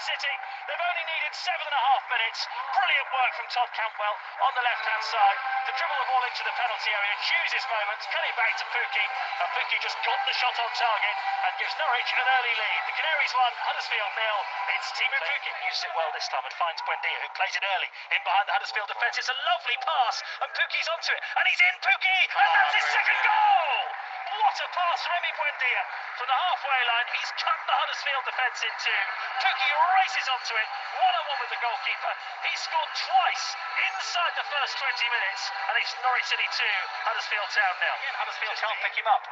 City. 0.00 0.34
They've 0.64 0.80
only 0.80 1.04
needed 1.12 1.32
seven 1.36 1.64
and 1.68 1.76
a 1.76 1.82
half 1.92 2.04
minutes. 2.08 2.40
Brilliant 2.72 3.08
work 3.12 3.32
from 3.36 3.46
Todd 3.52 3.70
Cantwell 3.76 4.16
on 4.48 4.52
the 4.56 4.64
left 4.64 4.84
hand 4.88 5.04
side 5.04 5.38
to 5.68 5.70
dribble 5.76 5.98
the 6.00 6.08
ball 6.08 6.24
into 6.24 6.40
the 6.40 6.54
penalty 6.56 6.88
area. 6.88 7.14
Choose 7.20 7.50
his 7.52 7.66
moments. 7.68 8.08
Cut 8.08 8.24
it 8.24 8.32
back 8.32 8.52
to 8.60 8.64
Pookie. 8.72 9.08
And 9.44 9.48
Pookie 9.52 9.80
just 9.84 10.00
got 10.00 10.20
the 10.24 10.32
shot 10.40 10.56
on 10.56 10.70
target 10.72 11.16
and 11.44 11.52
gives 11.60 11.74
Norwich 11.76 12.10
an 12.16 12.28
early 12.32 12.54
lead. 12.56 12.80
The 12.88 12.94
Canaries 12.96 13.34
won. 13.36 13.52
Huddersfield 13.60 14.12
nil. 14.16 14.38
It's 14.72 14.88
Timo 14.96 15.18
Pookie. 15.20 15.54
Used 15.68 15.84
it 15.84 15.92
well 15.92 16.10
this 16.16 16.28
time 16.32 16.44
and 16.48 16.54
finds 16.56 16.80
Buendia 16.88 17.18
who 17.20 17.28
plays 17.36 17.52
it 17.52 17.64
early. 17.76 17.88
In 18.16 18.20
behind 18.24 18.46
the 18.48 18.54
Huddersfield 18.56 18.88
defence. 18.88 19.20
It's 19.20 19.28
a 19.28 19.36
lovely 19.36 19.76
pass. 19.84 20.16
And 20.40 20.48
Pookie's 20.56 20.88
onto 20.88 21.12
it. 21.12 21.20
And 21.20 21.44
he's 21.44 21.60
in 21.60 21.76
Pookie. 21.84 22.22
And 22.40 22.48
that's 22.56 22.72
his 22.72 22.86
second 22.88 23.20
goal. 23.20 23.79
What 24.40 24.56
a 24.56 24.68
pass 24.72 24.98
from 25.04 25.12
Emi 25.20 25.32
Buendia. 25.36 25.82
From 26.16 26.24
the 26.24 26.38
halfway 26.40 26.80
line, 26.88 27.08
he's 27.12 27.28
cut 27.36 27.60
the 27.68 27.76
Huddersfield 27.76 28.24
defence 28.24 28.58
in 28.64 28.72
two. 28.80 29.02
Pookie 29.36 29.72
races 30.00 30.26
onto 30.32 30.56
it, 30.56 30.68
one 30.96 31.14
on 31.20 31.24
one 31.28 31.38
with 31.44 31.52
the 31.52 31.60
goalkeeper. 31.60 32.12
He 32.48 32.52
scored 32.56 32.92
twice 33.04 33.46
inside 33.84 34.32
the 34.40 34.46
first 34.48 34.80
20 34.80 34.96
minutes, 35.12 35.42
and 35.68 35.74
it's 35.76 35.92
Norwich 36.00 36.24
City 36.24 36.48
2, 36.56 36.64
Huddersfield 37.04 37.52
Town 37.52 37.74
now. 37.84 37.94
Again, 38.00 38.16
Huddersfield 38.16 38.56
can't 38.56 38.80
pick 38.80 38.96
him 38.96 39.08
up. 39.12 39.22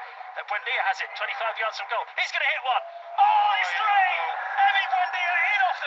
Buendia 0.44 0.80
has 0.92 1.00
it, 1.00 1.08
25 1.16 1.56
yards 1.56 1.76
from 1.80 1.88
goal. 1.88 2.04
He's 2.20 2.28
going 2.28 2.44
to 2.44 2.50
hit 2.52 2.62
one. 2.68 2.84
Oh, 3.16 3.60
it's 3.64 3.72
oh, 3.72 3.80
three! 3.80 4.47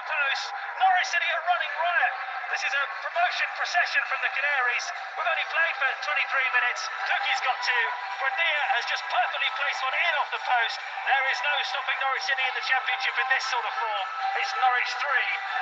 The 0.02 0.10
post. 0.10 0.44
Norwich 0.82 1.10
City 1.14 1.30
are 1.30 1.44
running 1.46 1.74
riot. 1.78 2.14
This 2.50 2.64
is 2.66 2.74
a 2.74 2.84
promotion 3.06 3.48
procession 3.56 4.02
from 4.10 4.20
the 4.26 4.32
Canaries. 4.34 4.86
We've 5.14 5.30
only 5.30 5.48
played 5.48 5.76
for 5.78 5.90
23 6.04 6.58
minutes. 6.58 6.82
Cookie's 7.06 7.42
got 7.46 7.58
two. 7.62 7.86
Buendia 8.18 8.62
has 8.76 8.84
just 8.90 9.04
perfectly 9.08 9.50
placed 9.56 9.80
one 9.86 9.94
in 9.94 10.14
off 10.20 10.30
the 10.34 10.42
post. 10.42 10.78
There 11.06 11.26
is 11.32 11.40
no 11.46 11.54
stopping 11.70 12.00
Norwich 12.02 12.26
City 12.26 12.44
in 12.44 12.56
the 12.58 12.66
Championship 12.66 13.14
in 13.14 13.28
this 13.30 13.46
sort 13.48 13.64
of 13.64 13.74
form. 13.78 14.08
It's 14.42 14.52
Norwich 14.58 14.92
3, 15.00 15.06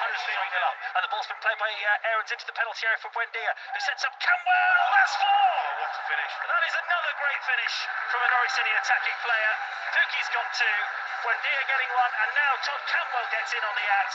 Huddersfield 0.07 0.55
up. 0.65 0.75
And 0.97 1.01
the 1.03 1.11
ball's 1.11 1.29
been 1.29 1.41
played 1.43 1.59
by 1.59 1.69
uh, 1.69 2.09
Aarons 2.09 2.31
into 2.31 2.45
the 2.47 2.55
penalty 2.55 2.81
area 2.87 2.99
for 3.03 3.11
Buendia, 3.11 3.51
who 3.75 3.79
sets 3.83 4.07
up 4.07 4.15
Campbell. 4.23 4.73
That's 4.95 5.15
four! 5.19 5.51
what 5.83 5.93
a 5.93 6.03
finish. 6.09 6.33
That 6.47 6.63
is 6.63 6.75
another 6.79 7.11
great 7.21 7.41
finish 7.43 7.75
from 8.07 8.23
a 8.23 8.29
Norwich 8.33 8.55
City 8.55 8.71
attacking 8.71 9.17
player. 9.19 9.51
Cookie's 9.93 10.29
got 10.31 10.47
two. 10.55 10.77
Buendia 11.19 11.61
getting 11.67 11.91
one, 11.93 12.13
and 12.23 12.29
now 12.31 12.51
Todd 12.63 12.83
Campbell 12.87 13.25
gets 13.31 13.51
in 13.51 13.63
on 13.63 13.75
the 13.75 13.87
act. 14.03 14.13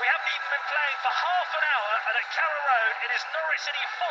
We 0.00 0.06
haven't 0.08 0.30
even 0.32 0.48
been 0.48 0.66
playing 0.70 0.96
for 1.02 1.12
half 1.12 1.48
an 1.58 1.64
hour, 1.74 1.92
and 2.08 2.14
at 2.16 2.26
Carrow 2.32 2.62
Road, 2.64 2.92
it 3.04 3.10
is 3.12 3.22
Norwich 3.34 3.62
City 3.66 3.84
4, 3.98 4.08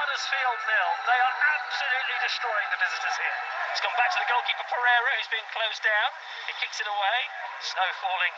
Huddersfield 0.00 0.60
nil. 0.66 0.90
They 1.06 1.20
are 1.20 1.34
absolutely 1.60 2.16
destroying 2.24 2.68
the 2.74 2.80
visitors 2.80 3.16
here. 3.20 3.38
It's 3.70 3.82
gone 3.84 3.96
back 4.00 4.10
to 4.16 4.18
the 4.18 4.28
goalkeeper 4.32 4.66
Pereira, 4.66 5.10
who's 5.14 5.30
being 5.30 5.48
closed 5.54 5.82
down. 5.84 6.08
He 6.48 6.52
kicks 6.58 6.80
it 6.80 6.88
away. 6.88 7.18
Snow 7.62 7.88
falling 8.02 8.34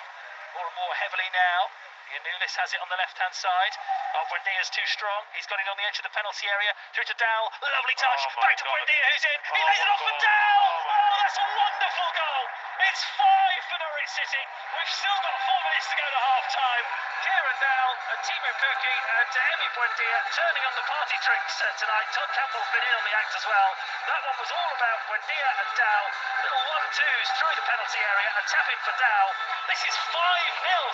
more 0.59 0.67
and 0.69 0.77
more 0.77 0.93
heavily 1.01 1.29
now. 1.33 1.61
Yanulis 2.13 2.53
has 2.61 2.69
it 2.77 2.81
on 2.85 2.91
the 2.93 2.99
left-hand 3.01 3.33
side. 3.33 3.75
Oh, 4.19 4.27
Buendia's 4.29 4.69
too 4.69 4.85
strong. 4.85 5.25
He's 5.33 5.49
got 5.49 5.57
it 5.57 5.65
on 5.71 5.79
the 5.81 5.87
edge 5.89 5.97
of 5.97 6.05
the 6.05 6.13
penalty 6.13 6.45
area. 6.51 6.75
Through 6.93 7.09
to 7.09 7.17
Dow. 7.17 7.43
Lovely 7.63 7.97
touch. 7.97 8.21
Oh, 8.29 8.37
back 8.43 8.61
to 8.61 8.65
God. 8.69 8.77
Buendia, 8.77 9.05
who's 9.09 9.25
in. 9.33 9.39
He 9.41 9.57
Oh, 9.57 9.65
lays 9.65 9.81
it 9.81 9.89
what 9.89 9.97
off 9.97 10.01
for 10.05 10.13
goal. 10.13 10.21
Dow. 10.21 10.53
Oh, 10.61 10.93
Oh, 10.93 11.02
that's 11.33 11.49
a 11.49 11.57
wonderful 11.57 12.11
goal. 12.13 12.45
It's 12.93 13.03
five 13.17 13.63
for 13.65 13.79
Norwich 13.81 14.13
City. 14.13 14.45
We've 14.77 14.93
still 14.93 15.17
got 15.25 15.33
four 15.49 15.61
minutes 15.65 15.89
to 15.89 15.97
go 15.97 16.05
to 16.05 16.21
half-time. 16.29 16.85
Kieran 17.25 17.57
Dow 17.57 17.87
and 18.13 18.21
Timo 18.21 18.53
Pukki 18.61 18.97
and 19.17 19.29
Emi 19.33 19.69
Buendia 19.73 20.19
turning 20.37 20.65
on 20.69 20.75
the 20.77 20.85
party 20.85 21.17
tricks 21.25 21.57
uh, 21.57 21.73
tonight. 21.81 22.05
Todd 22.13 22.29
Campbell's 22.37 22.69
been 22.69 22.85
in 22.85 22.93
on 23.01 23.05
the 23.09 23.17
act 23.17 23.33
as 23.33 23.45
well. 23.49 23.71
That 24.13 24.21
one 24.29 24.37
was 24.45 24.53
all 24.53 24.71
about 24.77 24.99
Buendia 25.09 25.49
and 25.57 25.71
Dow. 25.73 26.03
Little 26.45 26.65
one-twos 26.69 27.29
through 27.41 27.57
the 27.57 27.65
penalty 27.65 28.01
area. 28.05 28.29
A 28.37 28.45
tap-in 28.53 28.81
for 28.85 28.93
Dow. 29.01 29.25
This 29.73 29.81
is 29.89 29.95
5-0 30.13 30.21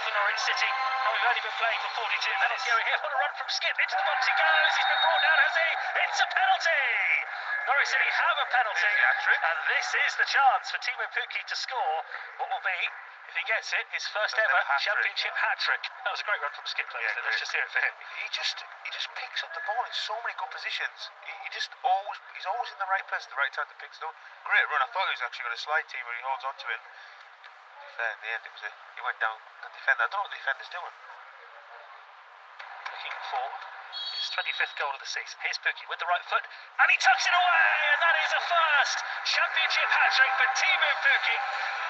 for 0.07 0.11
Norwich 0.23 0.43
City. 0.47 0.71
And 0.71 1.11
we've 1.19 1.27
only 1.35 1.43
been 1.43 1.59
playing 1.59 1.83
for 1.83 1.91
42 2.15 2.15
minutes. 2.15 2.63
Penalty 2.63 2.71
area 2.79 2.87
here. 2.95 2.99
What 3.03 3.11
a 3.11 3.19
run 3.27 3.35
from 3.43 3.51
Skip. 3.51 3.75
Into 3.75 3.97
the 3.99 4.07
box 4.07 4.23
he 4.23 4.35
goes. 4.39 4.71
He's 4.79 4.87
been 4.87 5.03
brought 5.03 5.19
down, 5.19 5.39
has 5.51 5.57
he? 5.59 5.69
It's 5.99 6.19
a 6.23 6.29
penalty. 6.31 6.87
Norwich 7.69 7.93
City 7.93 8.09
have 8.09 8.37
a 8.41 8.47
penalty. 8.49 8.93
And 9.45 9.59
this 9.69 9.89
is 10.09 10.13
the 10.17 10.25
chance 10.25 10.73
for 10.73 10.81
Timo 10.81 11.05
Pukki 11.13 11.43
to 11.45 11.57
score 11.57 11.97
what 12.41 12.49
will 12.49 12.65
be, 12.65 12.81
if 13.29 13.37
he 13.37 13.45
gets 13.45 13.69
it, 13.77 13.85
his 13.93 14.09
first 14.09 14.33
ever 14.41 14.57
hat-trick. 14.57 14.89
championship 14.89 15.37
hat-trick. 15.37 15.83
That 15.85 16.17
was 16.17 16.25
a 16.25 16.27
great 16.33 16.41
run 16.41 16.49
from 16.57 16.65
Skip. 16.65 16.89
Yeah, 16.89 17.13
let's 17.29 17.37
just 17.37 17.53
hear 17.53 17.61
it 17.61 17.69
for 17.69 17.85
him. 17.85 17.93
He 18.25 18.29
just 18.33 18.57
he 18.57 18.89
just 18.89 19.13
picks 19.13 19.45
up 19.45 19.53
the 19.53 19.61
ball 19.69 19.85
in 19.85 19.93
so 19.93 20.17
many 20.25 20.33
good 20.41 20.49
positions. 20.49 21.13
He, 21.29 21.33
he 21.45 21.49
just 21.53 21.69
always 21.85 22.17
he's 22.33 22.49
always 22.49 22.73
in 22.73 22.81
the 22.81 22.89
right 22.89 23.05
place 23.05 23.29
at 23.29 23.31
the 23.37 23.37
right 23.37 23.53
time 23.53 23.69
to 23.69 23.77
pick 23.77 23.93
it 23.93 24.01
up. 24.01 24.17
Great 24.49 24.65
run. 24.73 24.81
I 24.81 24.89
thought 24.89 25.05
he 25.13 25.21
was 25.21 25.25
actually 25.29 25.45
going 25.53 25.59
to 25.61 25.65
slide 25.69 25.85
team 25.93 26.01
when 26.09 26.17
he 26.17 26.25
holds 26.25 26.45
on 26.49 26.57
to 26.57 26.67
it. 26.73 26.81
Fair 28.01 28.11
in 28.17 28.21
the 28.25 28.31
end, 28.33 28.43
it 28.49 28.53
was 28.57 28.65
a, 28.65 28.73
he 28.97 29.01
went 29.05 29.21
down 29.21 29.37
the 29.61 29.69
defender. 29.77 30.03
I 30.03 30.09
don't 30.09 30.17
know 30.17 30.25
what 30.25 30.33
the 30.33 30.41
defender's 30.41 30.73
doing. 30.73 30.97
looking 32.89 33.17
for 33.29 33.45
his 34.17 34.28
25th 34.39 34.79
goal 34.79 34.95
of 34.95 35.03
the 35.03 35.11
season. 35.11 35.35
Here's 35.43 35.59
Pukki 35.67 35.83
with 35.91 35.99
the 35.99 36.07
right 36.07 36.23
foot, 36.31 36.47
and 36.47 36.87
he 36.87 36.97
tucks 37.03 37.27
it 37.27 37.35
away, 37.35 37.71
and 37.91 37.99
that 37.99 38.17
is 38.23 38.31
a 38.39 38.43
first 38.47 38.99
championship 39.27 39.89
hat 39.91 40.15
trick 40.15 40.33
for 40.39 40.47
Timo 40.55 40.91
Pukki. 41.03 41.39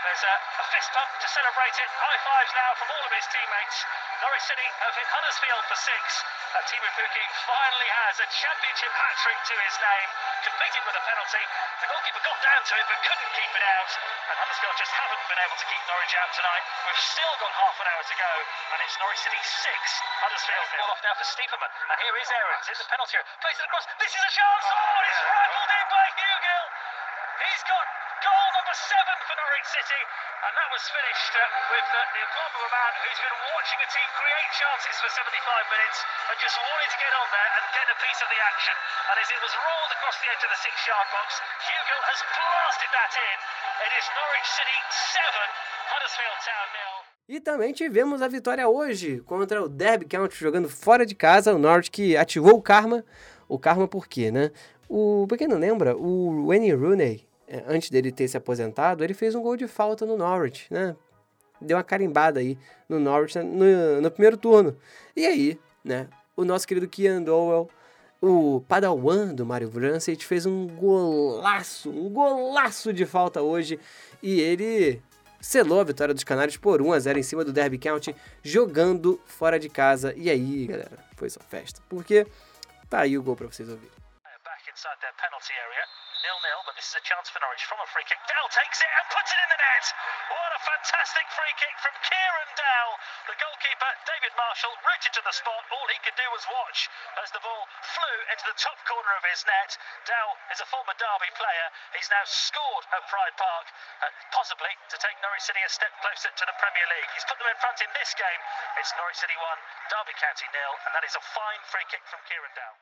There's 0.00 0.24
a, 0.24 0.34
a 0.56 0.64
fist 0.72 0.88
pump 0.96 1.12
to 1.12 1.28
celebrate 1.28 1.76
it. 1.76 1.90
High 1.92 2.20
fives 2.24 2.52
now 2.56 2.70
from 2.80 2.88
all 2.88 3.04
of 3.04 3.12
his 3.12 3.26
teammates. 3.28 3.76
Norwich 4.24 4.46
City 4.48 4.64
have 4.80 4.96
hit 4.96 5.08
Huddersfield 5.12 5.64
for 5.68 5.76
six. 5.76 6.04
And 6.48 6.64
Timo 6.64 6.88
Pukki 6.96 7.24
finally 7.44 7.90
has 7.92 8.16
a 8.24 8.26
championship 8.32 8.88
hat 8.88 9.14
trick 9.20 9.38
to 9.52 9.54
his 9.68 9.76
name, 9.84 10.08
completed 10.48 10.82
with 10.88 10.96
a 10.96 11.04
penalty. 11.04 11.44
The 11.84 11.88
goalkeeper 11.92 12.22
got 12.24 12.38
down 12.40 12.62
to 12.64 12.72
it 12.72 12.86
but 12.88 12.98
couldn't 13.04 13.32
keep 13.36 13.52
it 13.52 13.64
out. 13.68 13.90
And 14.32 14.36
Huddersfield 14.40 14.76
just 14.80 14.92
haven't 14.96 15.24
been 15.28 15.40
able 15.44 15.58
to 15.60 15.66
keep 15.68 15.82
Norwich 15.84 16.14
out 16.16 16.32
tonight. 16.32 16.64
We've 16.88 17.04
still 17.04 17.34
got 17.36 17.52
half 17.52 17.76
an 17.78 17.86
hour 17.92 18.00
to 18.00 18.16
go, 18.16 18.32
and 18.72 18.78
it's 18.80 18.96
Norwich 18.96 19.20
City 19.20 19.42
six, 19.44 19.80
Huddersfield 20.24 20.66
ball 20.72 20.88
off 20.88 21.02
now 21.04 21.14
for 21.20 21.26
Stieperman. 21.28 21.68
And 21.68 21.96
here 22.00 22.16
is 22.16 22.28
Aarons 22.32 22.66
in 22.72 22.76
the 22.80 22.88
penalty 22.88 23.14
area. 23.20 23.28
Plays 23.44 23.58
it 23.60 23.66
across. 23.68 23.84
This 24.00 24.12
is 24.16 24.22
a 24.24 24.32
chance. 24.32 24.64
Oh, 24.72 25.04
it's 25.04 25.20
rifled 25.20 25.68
in 25.68 25.86
by 25.92 26.06
Hugill. 26.16 26.64
He's 27.44 27.62
got 27.68 27.86
goal 28.24 28.48
number 28.56 28.74
seven 28.74 29.16
for 29.26 29.34
Norwich 29.38 29.68
City, 29.70 30.02
and 30.42 30.52
that 30.54 30.68
was 30.74 30.82
finished 30.90 31.32
uh, 31.38 31.42
with 31.70 31.88
uh, 31.94 32.00
the 32.14 32.22
a 32.58 32.70
man 32.74 32.92
who's 33.06 33.20
been 33.22 33.38
watching 33.54 33.78
a 33.78 33.88
team 33.88 34.08
create 34.18 34.50
chances 34.58 34.96
for 34.98 35.10
75 35.14 35.30
minutes 35.70 35.98
and 36.26 36.36
just 36.42 36.58
wanted 36.58 36.90
to 36.90 36.98
get 36.98 37.12
on 37.14 37.28
there 37.30 37.50
and 37.54 37.62
get 37.70 37.86
a 37.86 37.96
piece 38.02 38.18
of 38.18 38.28
the 38.28 38.40
action. 38.42 38.74
And 39.08 39.16
as 39.22 39.28
it 39.30 39.38
was 39.38 39.54
rolled 39.54 39.92
across 39.94 40.16
the 40.18 40.28
edge 40.28 40.42
of 40.42 40.50
the 40.50 40.60
six-yard 40.66 41.08
box, 41.14 41.28
Hugill 41.62 42.02
has 42.02 42.20
blasted 42.34 42.90
that 42.90 43.12
in. 43.14 43.38
It 43.86 43.92
is 43.94 44.04
Norwich 44.10 44.48
City 44.58 44.78
seven, 45.14 45.48
Huddersfield 45.86 46.38
Town 46.42 46.68
nil. 46.74 46.94
E 47.28 47.40
também 47.40 47.72
tivemos 47.72 48.22
a 48.22 48.28
vitória 48.28 48.66
hoje 48.66 49.20
contra 49.26 49.62
o 49.62 49.68
Derby 49.68 50.06
County 50.06 50.34
jogando 50.34 50.68
fora 50.68 51.04
de 51.06 51.14
casa, 51.14 51.54
o 51.54 51.58
Norwich 51.58 51.90
que 51.90 52.16
ativou 52.16 52.56
o 52.56 52.62
karma. 52.62 53.04
O 53.48 53.58
karma 53.58 53.86
por 53.86 54.08
quê, 54.08 54.30
né? 54.30 54.50
O, 54.88 55.26
pra 55.28 55.36
quem 55.36 55.46
não 55.46 55.58
lembra, 55.58 55.94
o 55.94 56.46
Wayne 56.48 56.72
Rooney, 56.72 57.27
antes 57.66 57.90
dele 57.90 58.12
ter 58.12 58.28
se 58.28 58.36
aposentado, 58.36 59.02
ele 59.02 59.14
fez 59.14 59.34
um 59.34 59.42
gol 59.42 59.56
de 59.56 59.66
falta 59.66 60.04
no 60.04 60.16
Norwich, 60.16 60.66
né? 60.72 60.94
Deu 61.60 61.76
uma 61.76 61.84
carimbada 61.84 62.40
aí 62.40 62.56
no 62.88 63.00
Norwich 63.00 63.36
né, 63.36 63.42
no, 63.44 64.02
no 64.02 64.10
primeiro 64.10 64.36
turno. 64.36 64.76
E 65.16 65.26
aí, 65.26 65.60
né? 65.84 66.08
O 66.36 66.44
nosso 66.44 66.68
querido 66.68 66.88
Kian 66.88 67.22
Dowell, 67.22 67.68
o 68.22 68.60
padawan 68.68 69.34
do 69.34 69.44
Mario 69.44 69.68
Vrancic, 69.68 70.24
fez 70.24 70.46
um 70.46 70.68
golaço, 70.68 71.90
um 71.90 72.08
golaço 72.08 72.92
de 72.92 73.04
falta 73.04 73.42
hoje. 73.42 73.80
E 74.22 74.40
ele 74.40 75.02
selou 75.40 75.80
a 75.80 75.84
vitória 75.84 76.14
dos 76.14 76.24
Canários 76.24 76.56
por 76.56 76.80
1 76.80 76.92
a 76.92 76.98
0 76.98 77.18
em 77.18 77.22
cima 77.22 77.44
do 77.44 77.52
Derby 77.52 77.78
County, 77.78 78.14
jogando 78.42 79.20
fora 79.24 79.58
de 79.58 79.68
casa. 79.68 80.14
E 80.16 80.30
aí, 80.30 80.66
galera, 80.66 80.98
foi 81.16 81.28
só 81.28 81.40
festa. 81.40 81.80
Porque 81.88 82.26
tá 82.88 83.00
aí 83.00 83.18
o 83.18 83.22
gol 83.22 83.34
pra 83.34 83.46
vocês 83.46 83.68
ouvirem. 83.68 83.90
Back 84.44 84.64
penalty 85.16 85.52
area. 85.52 85.97
But 86.68 86.76
this 86.76 86.92
is 86.92 87.00
a 87.00 87.08
chance 87.08 87.32
for 87.32 87.40
Norwich 87.40 87.64
from 87.64 87.80
a 87.80 87.88
free 87.96 88.04
kick. 88.04 88.20
Dow 88.28 88.44
takes 88.52 88.84
it 88.84 88.92
and 88.92 89.08
puts 89.08 89.32
it 89.32 89.40
in 89.40 89.48
the 89.48 89.56
net. 89.56 89.84
What 90.28 90.52
a 90.52 90.60
fantastic 90.60 91.24
free 91.32 91.54
kick 91.56 91.72
from 91.80 91.96
Kieran 92.04 92.50
Dow. 92.60 92.86
The 93.24 93.40
goalkeeper, 93.40 93.92
David 94.04 94.36
Marshall, 94.36 94.76
rooted 94.84 95.16
to 95.16 95.24
the 95.24 95.32
spot. 95.32 95.64
All 95.72 95.88
he 95.88 95.96
could 96.04 96.12
do 96.20 96.28
was 96.28 96.44
watch 96.44 96.92
as 97.24 97.32
the 97.32 97.40
ball 97.40 97.64
flew 97.96 98.16
into 98.36 98.44
the 98.52 98.58
top 98.60 98.76
corner 98.84 99.16
of 99.16 99.24
his 99.24 99.40
net. 99.48 99.80
Dow 100.04 100.36
is 100.52 100.60
a 100.60 100.68
former 100.68 100.92
Derby 101.00 101.32
player. 101.40 101.72
He's 101.96 102.12
now 102.12 102.28
scored 102.28 102.84
at 102.92 103.00
Pride 103.08 103.36
Park, 103.40 103.66
uh, 104.04 104.12
possibly 104.36 104.76
to 104.92 104.96
take 105.00 105.16
Norwich 105.24 105.48
City 105.48 105.64
a 105.64 105.72
step 105.72 105.96
closer 106.04 106.28
to 106.28 106.44
the 106.44 106.56
Premier 106.60 106.84
League. 106.92 107.08
He's 107.16 107.24
put 107.24 107.40
them 107.40 107.48
in 107.48 107.56
front 107.64 107.80
in 107.80 107.88
this 107.96 108.12
game. 108.12 108.40
It's 108.76 108.92
Norwich 109.00 109.16
City 109.16 109.40
1, 109.40 109.56
Derby 109.88 110.12
County 110.20 110.52
nil, 110.52 110.74
and 110.84 110.92
that 110.92 111.08
is 111.08 111.16
a 111.16 111.24
fine 111.32 111.64
free 111.72 111.88
kick 111.88 112.04
from 112.12 112.20
Kieran 112.28 112.52
Dow. 112.52 112.76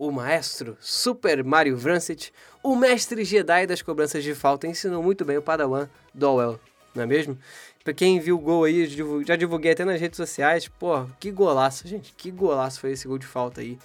O 0.00 0.10
maestro 0.10 0.78
Super 0.80 1.44
Mario 1.44 1.76
Vrancic, 1.76 2.30
o 2.62 2.74
mestre 2.74 3.22
Jedi 3.22 3.66
das 3.66 3.82
cobranças 3.82 4.24
de 4.24 4.34
falta, 4.34 4.66
ensinou 4.66 5.02
muito 5.02 5.26
bem 5.26 5.36
o 5.36 5.42
Padawan 5.42 5.90
Dowell, 6.14 6.58
não 6.94 7.02
é 7.02 7.06
mesmo? 7.06 7.36
Pra 7.84 7.92
quem 7.92 8.18
viu 8.18 8.36
o 8.36 8.38
gol 8.38 8.64
aí, 8.64 8.86
já 9.26 9.36
divulguei 9.36 9.72
até 9.72 9.84
nas 9.84 10.00
redes 10.00 10.16
sociais, 10.16 10.66
pô, 10.66 11.04
que 11.20 11.30
golaço, 11.30 11.86
gente, 11.86 12.14
que 12.16 12.30
golaço 12.30 12.80
foi 12.80 12.92
esse 12.92 13.06
gol 13.06 13.18
de 13.18 13.26
falta 13.26 13.60
aí. 13.60 13.78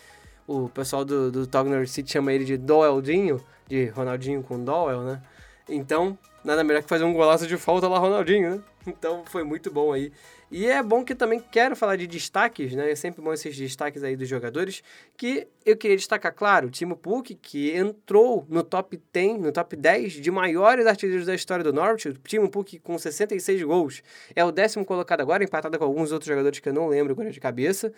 O 0.48 0.70
pessoal 0.70 1.04
do, 1.04 1.30
do 1.30 1.46
Togner 1.46 1.86
City 1.86 2.14
chama 2.14 2.32
ele 2.32 2.46
de 2.46 2.56
Doeldinho, 2.56 3.44
de 3.68 3.88
Ronaldinho 3.88 4.42
com 4.42 4.64
Doel, 4.64 5.02
né? 5.02 5.22
Então, 5.68 6.18
nada 6.46 6.64
melhor 6.64 6.82
que 6.82 6.88
fazer 6.88 7.04
um 7.04 7.12
golaço 7.12 7.46
de 7.46 7.58
falta 7.58 7.90
lá, 7.90 8.00
Ronaldinho, 8.00 8.56
né? 8.56 8.64
Então 8.88 9.26
foi 9.26 9.44
muito 9.44 9.70
bom 9.70 9.92
aí. 9.92 10.14
E 10.58 10.68
é 10.68 10.82
bom 10.82 11.04
que 11.04 11.14
também 11.14 11.44
quero 11.52 11.76
falar 11.76 11.98
de 11.98 12.08
destaques, 12.08 12.74
né? 12.74 12.90
É 12.90 12.96
sempre 12.96 13.22
bom 13.22 13.34
esses 13.34 13.58
destaques 13.58 14.02
aí 14.06 14.16
dos 14.16 14.30
jogadores. 14.30 14.82
Que 15.18 15.50
eu 15.66 15.76
queria 15.76 15.98
destacar, 15.98 16.34
claro, 16.34 16.68
o 16.68 16.72
Timo 16.72 16.96
Puk, 16.96 17.36
que 17.36 17.76
entrou 17.76 18.46
no 18.48 18.64
top 18.64 18.98
10, 19.12 19.42
no 19.42 19.52
top 19.52 19.76
10 19.76 20.14
de 20.14 20.32
maiores 20.32 20.88
artilheiros 20.88 21.26
da 21.26 21.36
história 21.36 21.62
do 21.62 21.74
Norte. 21.74 22.08
O 22.08 22.14
Timo 22.14 22.50
Puk 22.50 22.80
com 22.80 22.98
66 22.98 23.64
gols. 23.64 24.02
É 24.34 24.46
o 24.46 24.52
décimo 24.52 24.86
colocado 24.86 25.20
agora, 25.20 25.44
empatado 25.44 25.78
com 25.78 25.84
alguns 25.84 26.14
outros 26.14 26.30
jogadores 26.30 26.60
que 26.60 26.70
eu 26.70 26.74
não 26.74 26.88
lembro 26.88 27.12
agora 27.12 27.32
de 27.32 27.40
cabeça. 27.42 27.92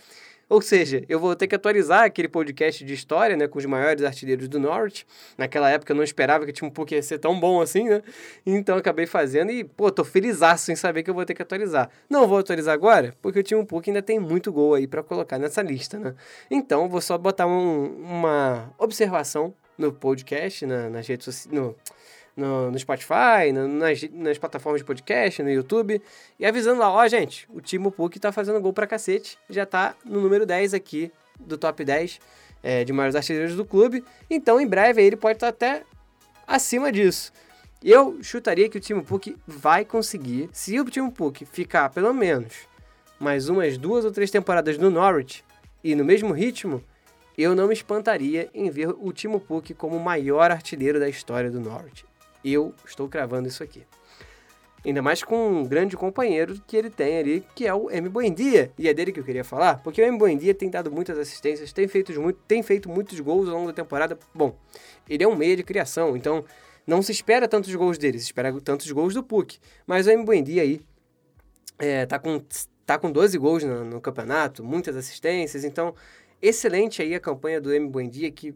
Ou 0.50 0.62
seja, 0.62 1.04
eu 1.10 1.20
vou 1.20 1.36
ter 1.36 1.48
que 1.48 1.56
atualizar 1.56 2.04
aquele 2.04 2.30
podcast 2.30 2.84
de 2.86 2.94
história, 2.94 3.36
né, 3.36 3.48
com 3.48 3.60
os 3.60 3.66
maiores 3.66 4.04
artilheiros 4.04 4.48
do 4.48 4.60
Norte. 4.60 5.06
Naquela 5.38 5.70
época 5.70 5.92
eu 5.92 5.96
não 5.96 6.04
esperava 6.04 6.46
que 6.46 6.54
tinha 6.54 6.68
um 6.68 6.72
pouco 6.72 6.94
ia 6.94 7.04
ser 7.04 7.20
tão 7.20 7.38
bom 7.38 7.60
assim, 7.60 7.89
né? 7.89 8.01
Então 8.46 8.77
acabei 8.77 9.06
fazendo 9.06 9.51
e, 9.51 9.63
pô, 9.63 9.92
tô 9.92 10.06
felizaço 10.06 10.72
em 10.72 10.75
saber 10.75 11.04
que 11.04 11.10
eu 11.10 11.13
vou 11.13 11.25
ter 11.25 11.34
que 11.34 11.42
atualizar. 11.42 11.89
Não 12.10 12.27
vou 12.27 12.38
atualizar 12.38 12.74
agora, 12.74 13.13
porque 13.22 13.39
o 13.39 13.44
Timo 13.44 13.66
Puk 13.66 13.89
ainda 13.89 14.01
tem 14.01 14.20
muito 14.20 14.51
gol 14.51 14.74
aí 14.74 14.88
para 14.88 15.04
colocar 15.04 15.38
nessa 15.38 15.62
lista, 15.62 16.00
né? 16.00 16.16
Então 16.50 16.88
vou 16.88 17.01
só 17.01 17.18
botar 17.18 17.46
um, 17.46 17.86
uma 18.01 18.74
observação 18.77 19.54
no 19.77 19.92
podcast, 19.92 20.66
na, 20.66 20.89
nas 20.89 21.06
redes 21.08 21.25
sociais, 21.25 21.54
no, 22.38 22.70
no, 22.72 22.77
Spotify, 22.77 23.51
no, 23.51 23.67
nas, 23.67 24.01
nas 24.13 24.38
plataformas 24.38 24.82
de 24.82 24.86
podcast, 24.86 25.41
no 25.41 25.50
YouTube, 25.50 26.01
e 26.39 26.46
avisando 26.46 26.79
lá, 26.79 26.91
ó, 26.91 27.08
gente, 27.08 27.48
o 27.50 27.60
Timo 27.60 27.91
Puk 27.91 28.20
tá 28.20 28.32
fazendo 28.32 28.62
gol 28.62 28.72
pra 28.72 28.86
cacete, 28.86 29.38
já 29.50 29.65
tá 29.65 29.96
no 30.06 30.22
número 30.22 30.46
10 30.46 30.75
aqui 30.75 31.12
do 31.39 31.58
top 31.58 31.84
10 31.84 32.20
é, 32.62 32.84
de 32.84 32.94
maiores 32.94 33.15
artilheiros 33.15 33.56
do 33.56 33.65
clube, 33.65 34.06
então 34.29 34.62
em 34.62 34.67
breve 34.67 35.01
ele 35.01 35.15
pode 35.15 35.38
estar 35.38 35.51
tá 35.51 35.67
até 35.67 35.84
acima 36.46 36.91
disso. 36.91 37.34
Eu 37.84 38.22
chutaria 38.24 38.70
que 38.70 38.77
o 38.77 38.82
Timo 38.82 39.03
Puk 39.03 39.36
vai 39.46 39.84
conseguir, 39.84 40.50
se 40.53 40.79
o 40.79 40.86
Timo 40.86 41.12
Puk 41.12 41.46
ficar 41.46 41.89
pelo 41.89 42.13
menos 42.13 42.53
mais 43.20 43.50
umas 43.50 43.77
duas 43.77 44.06
ou 44.06 44.12
três 44.12 44.29
temporadas 44.29 44.77
no 44.77 44.89
Norwich 44.89 45.44
e 45.84 45.96
no 45.96 46.06
mesmo 46.06 46.34
ritmo, 46.34 46.84
eu 47.38 47.56
não 47.56 47.67
me 47.67 47.74
espantaria 47.74 48.50
em 48.53 48.70
ver 48.70 48.89
o 48.89 49.12
Timo 49.13 49.39
Puk 49.39 49.74
como 49.75 49.96
o 49.96 50.03
maior 50.03 50.50
artilheiro 50.51 51.00
da 51.00 51.08
história 51.08 51.51
do 51.51 51.60
Norwich. 51.60 52.06
Eu 52.48 52.74
estou 52.86 53.08
cravando 53.10 53.48
isso 53.48 53.63
aqui. 53.63 53.84
Ainda 54.86 55.01
mais 55.01 55.22
com 55.22 55.50
um 55.50 55.66
grande 55.66 55.98
companheiro 55.98 56.62
que 56.66 56.77
ele 56.77 56.89
tem 56.89 57.18
ali, 57.18 57.46
que 57.54 57.68
é 57.68 57.74
o 57.74 57.92
M. 57.92 58.08
Buendia. 58.08 58.72
E 58.77 58.88
é 58.88 58.94
dele 58.94 59.12
que 59.12 59.20
eu 59.20 59.24
queria 59.24 59.44
falar, 59.44 59.82
porque 59.84 60.01
o 60.01 60.06
M. 60.06 60.18
Buendia 60.18 60.54
tem 60.54 60.70
dado 60.70 60.89
muitas 60.89 61.18
assistências, 61.18 61.74
tem 61.74 61.88
feito, 61.88 62.18
muito, 62.22 62.39
tem 62.48 62.63
feito 62.63 62.88
muitos 62.89 63.20
gols 63.20 63.50
ao 63.50 63.56
longo 63.56 63.68
da 63.68 63.74
temporada. 63.74 64.18
Bom, 64.34 64.58
ele 65.10 65.24
é 65.24 65.27
um 65.27 65.36
meia 65.36 65.58
de 65.58 65.63
criação, 65.63 66.16
então 66.16 66.46
não 66.86 67.01
se 67.01 67.12
espera 67.12 67.50
tantos 67.50 67.75
gols 67.75 67.98
dele, 67.98 68.18
se 68.18 68.25
espera 68.25 68.54
tantos 68.62 68.89
gols 68.92 69.13
do 69.13 69.22
Puck. 69.22 69.60
Mas 69.86 70.08
o 70.08 70.12
M. 70.12 70.24
Buendia 70.24 70.62
aí 70.62 70.80
é, 71.77 72.06
tá, 72.06 72.18
com, 72.18 72.42
tá 72.86 72.98
com 72.98 73.12
12 73.12 73.38
gols 73.38 73.63
no, 73.63 73.84
no 73.84 74.00
campeonato, 74.00 74.63
muitas 74.63 74.96
assistências, 74.96 75.66
então 75.66 75.94
excelente 76.42 77.01
aí 77.01 77.13
a 77.13 77.20
campanha 77.20 77.60
do 77.60 77.74
M. 77.74 77.89
Buendia, 77.89 78.32
que 78.32 78.56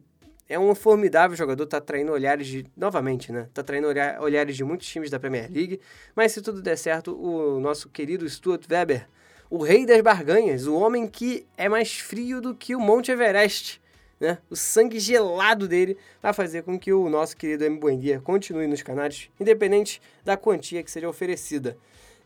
é 0.52 0.60
um 0.60 0.76
formidável 0.76 1.36
jogador, 1.38 1.66
tá 1.66 1.78
atraindo 1.78 2.12
olhares 2.12 2.46
de. 2.46 2.66
Novamente, 2.76 3.32
né? 3.32 3.48
Tá 3.54 3.62
atraindo 3.62 3.88
olhares 4.20 4.58
de 4.58 4.66
muitos 4.66 4.86
times 4.86 5.10
da 5.10 5.18
Premier 5.18 5.50
League. 5.50 5.80
Mas 6.14 6.34
se 6.34 6.42
tudo 6.42 6.62
der 6.62 6.78
certo, 6.78 7.16
o 7.18 7.58
nosso 7.62 7.88
querido 7.88 8.30
Stuart 8.30 8.66
Weber, 8.70 9.08
o 9.50 9.64
rei 9.64 9.86
das 9.86 10.02
barganhas, 10.02 10.68
o 10.68 10.76
homem 10.76 11.08
que 11.08 11.48
é 11.58 11.70
mais 11.70 11.98
frio 11.98 12.42
do 12.42 12.54
que 12.54 12.76
o 12.76 12.82
Monte 12.82 13.12
Everest, 13.12 13.82
né? 14.20 14.40
O 14.50 14.56
sangue 14.58 15.00
gelado 15.00 15.70
dele 15.70 15.98
vai 16.22 16.34
fazer 16.34 16.64
com 16.64 16.78
que 16.78 16.92
o 16.92 17.10
nosso 17.10 17.38
querido 17.38 17.64
M. 17.64 17.80
Buendia 17.80 18.20
continue 18.20 18.68
nos 18.68 18.84
canais, 18.84 19.30
independente 19.40 20.02
da 20.26 20.36
quantia 20.36 20.84
que 20.84 20.92
seja 20.92 21.08
oferecida. 21.08 21.78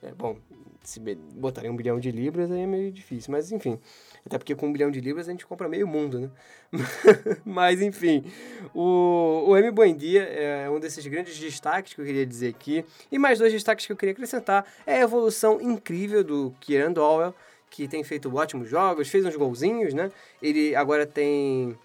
É, 0.02 0.12
bom, 0.12 0.36
se 0.84 1.00
botarem 1.00 1.70
um 1.70 1.76
bilhão 1.76 2.00
de 2.00 2.12
libras 2.12 2.52
aí 2.52 2.62
é 2.62 2.68
meio 2.68 2.92
difícil, 2.92 3.32
mas 3.32 3.52
enfim. 3.52 3.80
Até 4.26 4.40
porque 4.40 4.56
com 4.56 4.68
um 4.68 4.74
bilhão 4.74 4.90
de 4.90 5.00
libras 5.00 5.28
a 5.28 5.32
gente 5.32 5.46
compra 5.46 5.70
meio 5.70 5.88
mundo, 5.88 6.20
né? 6.20 6.30
Mas, 7.46 7.80
enfim, 7.80 8.26
o, 8.74 9.46
o 9.48 9.56
M. 9.56 9.70
Buendia 9.70 10.24
é 10.24 10.68
um 10.68 10.80
desses 10.80 11.06
grandes 11.06 11.38
destaques 11.38 11.94
que 11.94 12.02
eu 12.02 12.06
queria 12.06 12.26
dizer 12.26 12.50
aqui. 12.50 12.84
E 13.12 13.20
mais 13.20 13.38
dois 13.38 13.54
destaques 13.54 13.86
que 13.86 13.92
eu 13.92 13.96
queria 13.96 14.14
acrescentar 14.14 14.66
é 14.86 14.96
a 14.96 15.02
evolução 15.02 15.62
incrível 15.62 16.24
do 16.24 16.56
Kieran 16.60 16.92
Dowell, 16.92 17.36
que 17.70 17.88
tem 17.88 18.04
feito 18.04 18.36
ótimos 18.36 18.68
jogos, 18.68 19.10
fez 19.10 19.24
uns 19.24 19.36
golzinhos, 19.36 19.94
né? 19.94 20.12
Ele 20.42 20.76
agora 20.76 21.06
tem, 21.06 21.78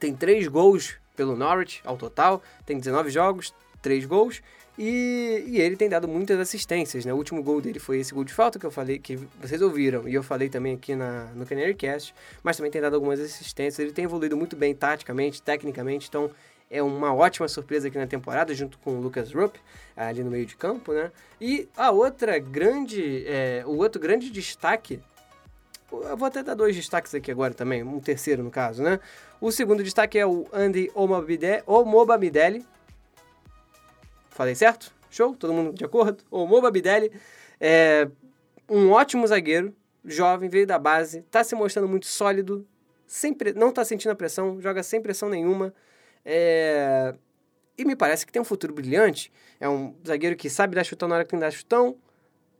tem 0.00 0.16
três 0.16 0.48
gols 0.48 0.98
pelo 1.14 1.36
Norwich 1.36 1.80
ao 1.84 1.96
total, 1.96 2.42
tem 2.64 2.76
19 2.76 3.08
jogos, 3.08 3.54
três 3.80 4.04
gols. 4.04 4.42
E, 4.78 5.44
e, 5.46 5.60
ele 5.60 5.74
tem 5.74 5.88
dado 5.88 6.06
muitas 6.06 6.38
assistências, 6.38 7.04
né? 7.06 7.12
O 7.12 7.16
último 7.16 7.42
gol 7.42 7.60
dele 7.62 7.78
foi 7.78 7.98
esse 7.98 8.12
gol 8.12 8.24
de 8.24 8.32
falta 8.32 8.58
que 8.58 8.66
eu 8.66 8.70
falei, 8.70 8.98
que 8.98 9.16
vocês 9.40 9.62
ouviram, 9.62 10.06
e 10.06 10.14
eu 10.14 10.22
falei 10.22 10.50
também 10.50 10.74
aqui 10.74 10.94
na, 10.94 11.24
no 11.34 11.46
Canary 11.46 11.74
Cast, 11.74 12.14
mas 12.42 12.58
também 12.58 12.70
tem 12.70 12.82
dado 12.82 12.94
algumas 12.94 13.18
assistências. 13.18 13.78
Ele 13.78 13.92
tem 13.92 14.04
evoluído 14.04 14.36
muito 14.36 14.54
bem 14.54 14.74
taticamente, 14.74 15.40
tecnicamente, 15.40 16.08
então 16.08 16.30
é 16.70 16.82
uma 16.82 17.14
ótima 17.14 17.48
surpresa 17.48 17.88
aqui 17.88 17.96
na 17.96 18.06
temporada, 18.06 18.54
junto 18.54 18.78
com 18.78 18.98
o 18.98 19.00
Lucas 19.00 19.32
Rupp, 19.32 19.58
ali 19.96 20.22
no 20.22 20.30
meio 20.30 20.44
de 20.44 20.56
campo, 20.56 20.92
né? 20.92 21.10
E 21.40 21.66
a 21.74 21.90
outra 21.90 22.38
grande, 22.38 23.24
é, 23.26 23.62
o 23.64 23.76
outro 23.76 24.00
grande 24.00 24.30
destaque 24.30 25.00
eu 25.90 26.16
vou 26.16 26.26
até 26.26 26.42
dar 26.42 26.54
dois 26.54 26.74
destaques 26.74 27.14
aqui 27.14 27.30
agora 27.30 27.54
também, 27.54 27.82
um 27.82 28.00
terceiro 28.00 28.42
no 28.42 28.50
caso, 28.50 28.82
né? 28.82 28.98
O 29.40 29.52
segundo 29.52 29.84
destaque 29.84 30.18
é 30.18 30.26
o 30.26 30.46
Andy 30.52 30.90
Omobamidele, 30.94 32.66
Falei 34.36 34.54
certo? 34.54 34.92
Show? 35.08 35.34
Todo 35.34 35.50
mundo 35.50 35.72
de 35.72 35.82
acordo? 35.82 36.22
O 36.30 36.46
Moba 36.46 36.70
Bidelli 36.70 37.10
é 37.58 38.06
um 38.68 38.90
ótimo 38.90 39.26
zagueiro, 39.26 39.74
jovem, 40.04 40.50
veio 40.50 40.66
da 40.66 40.78
base, 40.78 41.20
está 41.20 41.42
se 41.42 41.54
mostrando 41.54 41.88
muito 41.88 42.04
sólido, 42.04 42.68
sempre, 43.06 43.54
não 43.54 43.70
está 43.70 43.82
sentindo 43.82 44.10
a 44.10 44.14
pressão, 44.14 44.60
joga 44.60 44.82
sem 44.82 45.00
pressão 45.00 45.30
nenhuma. 45.30 45.72
É, 46.22 47.14
e 47.78 47.84
me 47.86 47.96
parece 47.96 48.26
que 48.26 48.32
tem 48.32 48.42
um 48.42 48.44
futuro 48.44 48.74
brilhante. 48.74 49.32
É 49.58 49.66
um 49.66 49.94
zagueiro 50.06 50.36
que 50.36 50.50
sabe 50.50 50.74
dar 50.74 50.84
chutão 50.84 51.08
na 51.08 51.14
hora 51.14 51.24
que 51.24 51.30
tem 51.30 51.38
que 51.38 51.44
dar 51.46 51.50
chutão, 51.50 51.96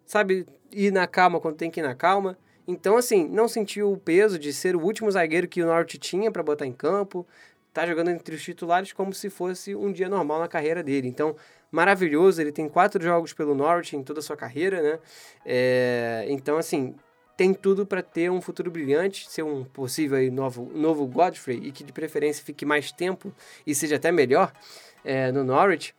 sabe 0.06 0.46
ir 0.72 0.90
na 0.90 1.06
calma 1.06 1.38
quando 1.38 1.56
tem 1.56 1.70
que 1.70 1.80
ir 1.80 1.82
na 1.82 1.94
calma. 1.94 2.38
Então, 2.66 2.96
assim, 2.96 3.28
não 3.28 3.48
sentiu 3.48 3.92
o 3.92 3.98
peso 3.98 4.38
de 4.38 4.50
ser 4.50 4.74
o 4.76 4.80
último 4.80 5.10
zagueiro 5.10 5.46
que 5.46 5.62
o 5.62 5.66
Norte 5.66 5.98
tinha 5.98 6.32
para 6.32 6.42
botar 6.42 6.64
em 6.64 6.72
campo. 6.72 7.26
Tá 7.70 7.86
jogando 7.86 8.08
entre 8.08 8.34
os 8.34 8.42
titulares 8.42 8.94
como 8.94 9.12
se 9.12 9.28
fosse 9.28 9.74
um 9.76 9.92
dia 9.92 10.08
normal 10.08 10.40
na 10.40 10.48
carreira 10.48 10.82
dele. 10.82 11.08
Então, 11.08 11.36
maravilhoso. 11.70 12.40
Ele 12.40 12.52
tem 12.52 12.68
quatro 12.68 13.02
jogos 13.02 13.32
pelo 13.32 13.54
Norwich 13.54 13.96
em 13.96 14.02
toda 14.02 14.20
a 14.20 14.22
sua 14.22 14.36
carreira, 14.36 14.82
né? 14.82 14.98
É, 15.44 16.26
então, 16.28 16.58
assim, 16.58 16.94
tem 17.36 17.52
tudo 17.52 17.84
para 17.84 18.02
ter 18.02 18.30
um 18.30 18.40
futuro 18.40 18.70
brilhante, 18.70 19.30
ser 19.30 19.42
um 19.42 19.64
possível 19.64 20.16
aí, 20.16 20.30
novo, 20.30 20.70
novo 20.74 21.06
Godfrey 21.06 21.60
e 21.62 21.70
que 21.70 21.84
de 21.84 21.92
preferência 21.92 22.44
fique 22.44 22.64
mais 22.64 22.90
tempo 22.90 23.32
e 23.66 23.74
seja 23.74 23.96
até 23.96 24.10
melhor 24.10 24.52
é, 25.04 25.30
no 25.30 25.44
Norwich. 25.44 25.94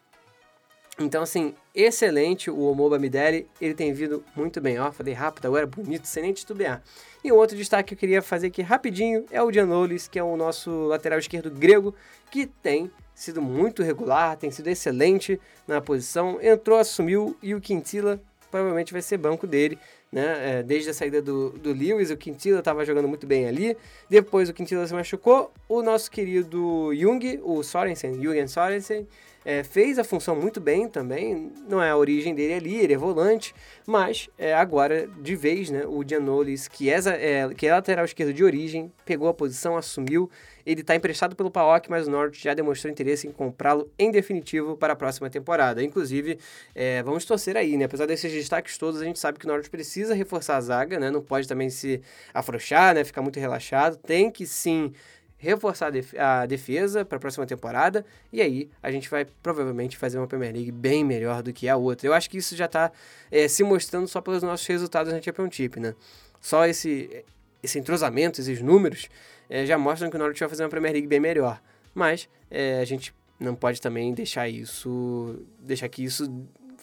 Então, 1.00 1.22
assim, 1.22 1.54
excelente 1.76 2.50
o 2.50 2.60
Omoba 2.62 2.98
Mideli, 2.98 3.48
ele 3.62 3.76
tem 3.76 3.94
vindo 3.94 4.24
muito 4.36 4.60
bem, 4.60 4.80
ó, 4.80 4.92
falei 4.92 5.14
rápido, 5.14 5.46
agora 5.46 5.68
bonito, 5.68 6.06
sem 6.06 6.24
nem 6.24 6.34
titubear. 6.34 6.82
E 7.24 7.32
um 7.32 7.36
outro 7.36 7.56
destaque 7.56 7.90
que 7.90 7.94
eu 7.94 8.00
queria 8.00 8.22
fazer 8.22 8.48
aqui 8.48 8.64
rapidinho 8.64 9.24
é 9.30 9.42
o 9.44 9.52
Gianoulis, 9.52 10.08
que 10.08 10.18
é 10.18 10.24
o 10.24 10.36
nosso 10.36 10.72
lateral 10.88 11.20
esquerdo 11.20 11.52
grego, 11.52 11.94
que 12.32 12.48
tem 12.48 12.92
sido 13.18 13.42
muito 13.42 13.82
regular, 13.82 14.38
tem 14.38 14.52
sido 14.52 14.68
excelente 14.68 15.42
na 15.68 15.82
posição, 15.82 16.38
entrou, 16.40 16.78
assumiu 16.78 17.36
e 17.42 17.56
o 17.56 17.60
Quintila 17.60 18.22
provavelmente 18.52 18.94
vai 18.94 19.02
ser 19.02 19.18
banco 19.18 19.48
dele, 19.48 19.78
né? 20.12 20.60
É, 20.60 20.64
desde 20.64 20.92
a 20.92 20.94
saída 20.94 21.20
do, 21.20 21.50
do 21.50 21.74
Lewis, 21.74 22.12
o 22.12 22.16
Quintila 22.16 22.60
estava 22.60 22.86
jogando 22.86 23.08
muito 23.08 23.26
bem 23.26 23.48
ali. 23.48 23.76
Depois 24.08 24.50
o 24.50 24.54
Quintila 24.54 24.86
se 24.86 24.94
machucou. 24.94 25.52
O 25.68 25.82
nosso 25.82 26.12
querido 26.12 26.92
Jung, 26.96 27.42
o 27.44 27.64
Sorensen, 27.64 28.22
Jürgen 28.22 28.48
Sorensen, 28.48 29.08
é, 29.44 29.64
fez 29.64 29.98
a 29.98 30.04
função 30.04 30.36
muito 30.36 30.62
bem 30.62 30.88
também. 30.88 31.52
Não 31.68 31.82
é 31.82 31.90
a 31.90 31.98
origem 31.98 32.36
dele 32.36 32.54
ali, 32.54 32.76
ele 32.76 32.94
é 32.94 32.98
volante, 32.98 33.54
mas 33.86 34.30
é, 34.38 34.54
agora, 34.54 35.08
de 35.08 35.36
vez, 35.36 35.72
né? 35.72 35.86
O 35.88 36.04
Giannolis, 36.08 36.68
que 36.68 36.90
é, 36.90 37.00
é, 37.08 37.50
que 37.54 37.66
é 37.66 37.72
lateral 37.72 38.06
esquerdo 38.06 38.32
de 38.32 38.44
origem, 38.44 38.92
pegou 39.04 39.28
a 39.28 39.34
posição, 39.34 39.76
assumiu 39.76 40.30
ele 40.68 40.82
está 40.82 40.94
emprestado 40.94 41.34
pelo 41.34 41.50
PAOK, 41.50 41.90
mas 41.90 42.10
o 42.10 42.12
Norte 42.12 42.44
já 42.44 42.54
demonstrou 42.54 42.92
interesse 42.92 43.26
em 43.26 43.32
comprá-lo 43.32 43.90
em 43.98 44.12
definitivo 44.12 44.76
para 44.76 44.92
a 44.92 44.96
próxima 44.98 45.30
temporada. 45.30 45.82
Inclusive, 45.82 46.38
é, 46.76 47.02
vamos 47.04 47.24
torcer 47.24 47.56
aí, 47.56 47.78
né? 47.78 47.86
Apesar 47.86 48.06
desses 48.06 48.34
destaques 48.34 48.78
todos, 48.78 49.02
a 49.02 49.06
gente 49.06 49.18
sabe 49.18 49.40
que 49.40 49.46
o 49.46 49.48
Norte 49.48 49.70
precisa 49.70 50.14
reforçar 50.14 50.58
a 50.58 50.62
zaga, 50.62 51.00
né? 51.00 51.10
Não 51.10 51.22
pode 51.22 51.48
também 51.48 51.70
se 51.70 52.02
afrouxar, 52.34 52.94
né? 52.94 53.06
Ficar 53.06 53.22
muito 53.22 53.40
relaxado. 53.40 53.96
Tem 53.96 54.30
que 54.30 54.46
sim 54.46 54.92
reforçar 55.38 55.94
a 56.18 56.46
defesa 56.46 57.06
para 57.06 57.16
a 57.18 57.20
próxima 57.20 57.46
temporada 57.46 58.04
e 58.34 58.42
aí 58.42 58.70
a 58.82 58.92
gente 58.92 59.08
vai 59.08 59.24
provavelmente 59.44 59.96
fazer 59.96 60.18
uma 60.18 60.28
Premier 60.28 60.52
League 60.52 60.72
bem 60.72 61.06
melhor 61.06 61.42
do 61.42 61.54
que 61.54 61.70
a 61.70 61.78
outra. 61.78 62.08
Eu 62.08 62.14
acho 62.14 62.30
que 62.30 62.40
isso 62.40 62.56
já 62.56 62.66
está 62.66 62.92
é, 63.32 63.48
se 63.48 63.64
mostrando 63.64 64.08
só 64.08 64.20
pelos 64.20 64.44
nossos 64.44 64.68
resultados 64.68 65.14
na 65.14 65.22
Championship, 65.22 65.80
né? 65.80 65.96
Só 66.42 66.66
esse 66.66 67.24
esse 67.62 67.80
entrosamento, 67.80 68.40
esses 68.40 68.62
números, 68.62 69.10
é, 69.50 69.66
já 69.66 69.78
mostram 69.78 70.10
que 70.10 70.16
o 70.16 70.20
Norwich 70.20 70.40
vai 70.40 70.50
fazer 70.50 70.64
uma 70.64 70.70
Premier 70.70 70.94
League 70.94 71.08
bem 71.08 71.20
melhor. 71.20 71.62
Mas 71.94 72.30
é, 72.50 72.80
a 72.80 72.86
gente 72.86 73.14
não 73.40 73.56
pode 73.56 73.82
também 73.82 74.14
deixar 74.14 74.48
isso. 74.48 75.40
deixar 75.60 75.88
que 75.90 76.04
isso 76.04 76.30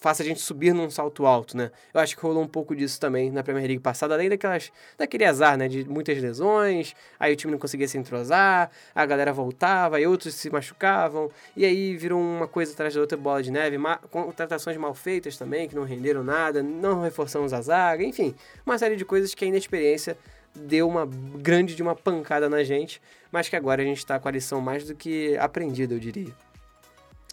faça 0.04 0.22
a 0.22 0.26
gente 0.26 0.38
subir 0.42 0.74
num 0.74 0.90
salto 0.90 1.24
alto, 1.24 1.56
né? 1.56 1.70
Eu 1.94 1.98
acho 1.98 2.14
que 2.14 2.20
rolou 2.20 2.42
um 2.42 2.46
pouco 2.46 2.76
disso 2.76 3.00
também 3.00 3.30
na 3.30 3.42
Premier 3.42 3.66
League 3.66 3.80
passada, 3.80 4.12
além 4.12 4.28
daquelas, 4.28 4.70
daquele 4.98 5.24
azar, 5.24 5.56
né? 5.56 5.66
De 5.66 5.88
muitas 5.88 6.20
lesões, 6.20 6.94
aí 7.18 7.32
o 7.32 7.36
time 7.36 7.50
não 7.50 7.58
conseguia 7.58 7.88
se 7.88 7.96
entrosar, 7.96 8.70
a 8.94 9.06
galera 9.06 9.32
voltava, 9.32 9.98
e 9.98 10.06
outros 10.06 10.34
se 10.34 10.50
machucavam, 10.50 11.30
e 11.56 11.64
aí 11.64 11.96
virou 11.96 12.20
uma 12.20 12.46
coisa 12.46 12.74
atrás 12.74 12.94
da 12.94 13.00
outra 13.00 13.16
bola 13.16 13.42
de 13.42 13.50
neve, 13.50 13.78
contratações 14.10 14.76
mal 14.76 14.92
feitas 14.92 15.38
também, 15.38 15.66
que 15.66 15.74
não 15.74 15.84
renderam 15.84 16.22
nada, 16.22 16.62
não 16.62 17.00
reforçamos 17.00 17.54
a 17.54 17.62
zaga, 17.62 18.04
enfim, 18.04 18.34
uma 18.66 18.76
série 18.76 18.96
de 18.96 19.06
coisas 19.06 19.34
que 19.34 19.42
a 19.42 19.48
inexperiência 19.48 20.18
deu 20.54 20.88
uma 20.88 21.06
grande 21.06 21.74
de 21.74 21.82
uma 21.82 21.94
pancada 21.94 22.48
na 22.48 22.62
gente, 22.62 23.00
mas 23.30 23.48
que 23.48 23.56
agora 23.56 23.82
a 23.82 23.84
gente 23.84 23.98
está 23.98 24.18
com 24.18 24.28
a 24.28 24.30
lição 24.30 24.60
mais 24.60 24.86
do 24.86 24.94
que 24.94 25.36
aprendida, 25.38 25.94
eu 25.94 25.98
diria. 25.98 26.32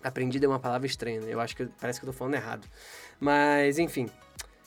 Aprendida 0.04 0.46
é 0.46 0.50
uma 0.50 0.60
palavra 0.60 0.88
estranha, 0.88 1.22
né? 1.22 1.28
Eu 1.32 1.40
acho 1.40 1.56
que 1.56 1.66
parece 1.80 2.00
que 2.00 2.06
eu 2.06 2.12
tô 2.12 2.18
falando 2.18 2.34
errado. 2.34 2.68
Mas, 3.20 3.78
enfim. 3.78 4.10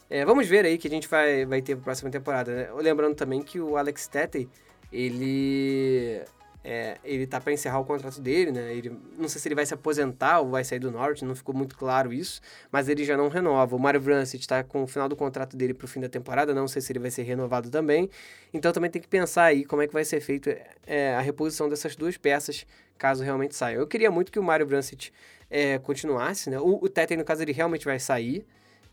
É, 0.09 0.25
vamos 0.25 0.47
ver 0.47 0.65
aí 0.65 0.79
que 0.79 0.87
a 0.87 0.91
gente 0.91 1.09
vai, 1.09 1.45
vai 1.45 1.61
ter 1.61 1.75
pra 1.75 1.85
próxima 1.85 2.11
temporada, 2.11 2.55
né? 2.55 2.69
Lembrando 2.77 3.17
também 3.17 3.43
que 3.43 3.59
o 3.59 3.77
Alex 3.77 4.07
Tete, 4.07 4.49
ele. 4.93 6.23
É, 6.67 6.97
ele 7.05 7.27
tá 7.27 7.39
para 7.39 7.53
encerrar 7.53 7.79
o 7.79 7.85
contrato 7.85 8.23
dele, 8.23 8.51
né? 8.51 8.75
Ele, 8.75 8.91
não 9.19 9.29
sei 9.29 9.39
se 9.39 9.47
ele 9.47 9.55
vai 9.55 9.67
se 9.67 9.75
aposentar 9.75 10.41
ou 10.41 10.49
vai 10.49 10.65
sair 10.65 10.79
do 10.79 10.91
Norte, 10.91 11.23
não 11.23 11.35
ficou 11.35 11.55
muito 11.55 11.77
claro 11.77 12.11
isso, 12.11 12.41
mas 12.73 12.89
ele 12.89 13.05
já 13.05 13.19
não 13.19 13.29
renova. 13.29 13.77
O 13.77 13.79
Mario 13.79 14.01
Vrancic 14.01 14.41
está 14.41 14.65
com 14.65 14.83
o 14.83 14.87
final 14.87 15.07
do 15.07 15.15
contrato 15.15 15.59
dele 15.59 15.75
para 15.75 15.85
o 15.85 15.89
fim 15.89 16.01
da 16.01 16.09
temporada, 16.09 16.55
não 16.55 16.67
sei 16.67 16.81
se 16.81 16.91
ele 16.91 17.01
vai 17.01 17.11
ser 17.11 17.23
renovado 17.25 17.69
também. 17.69 18.09
Então 18.53 18.73
também 18.73 18.91
tem 18.91 19.03
que 19.03 19.09
pensar 19.09 19.45
aí 19.45 19.63
como 19.65 19.83
é 19.83 19.87
que 19.87 19.93
vai 19.93 20.07
ser 20.07 20.21
feito 20.21 20.49
é, 20.87 21.15
a 21.15 21.21
reposição 21.21 21.69
dessas 21.69 21.95
duas 21.95 22.17
peças 22.17 22.67
caso 22.97 23.23
realmente 23.23 23.55
saia. 23.55 23.77
Eu 23.77 23.87
queria 23.87 24.11
muito 24.11 24.33
que 24.33 24.39
o 24.39 24.43
Mario 24.43 24.67
Brancic 24.67 25.11
é, 25.51 25.79
continuasse, 25.79 26.49
né? 26.49 26.59
O, 26.59 26.83
o 26.83 26.89
Tete, 26.89 27.17
no 27.17 27.25
caso, 27.25 27.43
ele 27.43 27.53
realmente 27.53 27.85
vai 27.85 27.99
sair. 27.99 28.47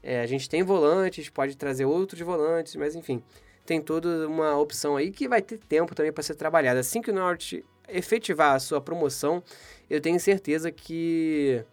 É, 0.03 0.21
a 0.21 0.25
gente 0.25 0.49
tem 0.49 0.63
volantes, 0.63 1.29
pode 1.29 1.55
trazer 1.55 1.85
outros 1.85 2.19
volantes, 2.21 2.75
mas 2.75 2.95
enfim, 2.95 3.23
tem 3.65 3.81
toda 3.81 4.27
uma 4.27 4.57
opção 4.57 4.97
aí 4.97 5.11
que 5.11 5.27
vai 5.27 5.41
ter 5.41 5.57
tempo 5.57 5.95
também 5.95 6.11
para 6.11 6.23
ser 6.23 6.35
trabalhada. 6.35 6.79
Assim 6.79 7.01
que 7.01 7.11
o 7.11 7.13
Norte 7.13 7.63
efetivar 7.87 8.55
a 8.55 8.59
sua 8.59 8.81
promoção, 8.81 9.43
eu 9.89 9.99
tenho 10.01 10.19
certeza 10.19 10.71
que 10.71 11.63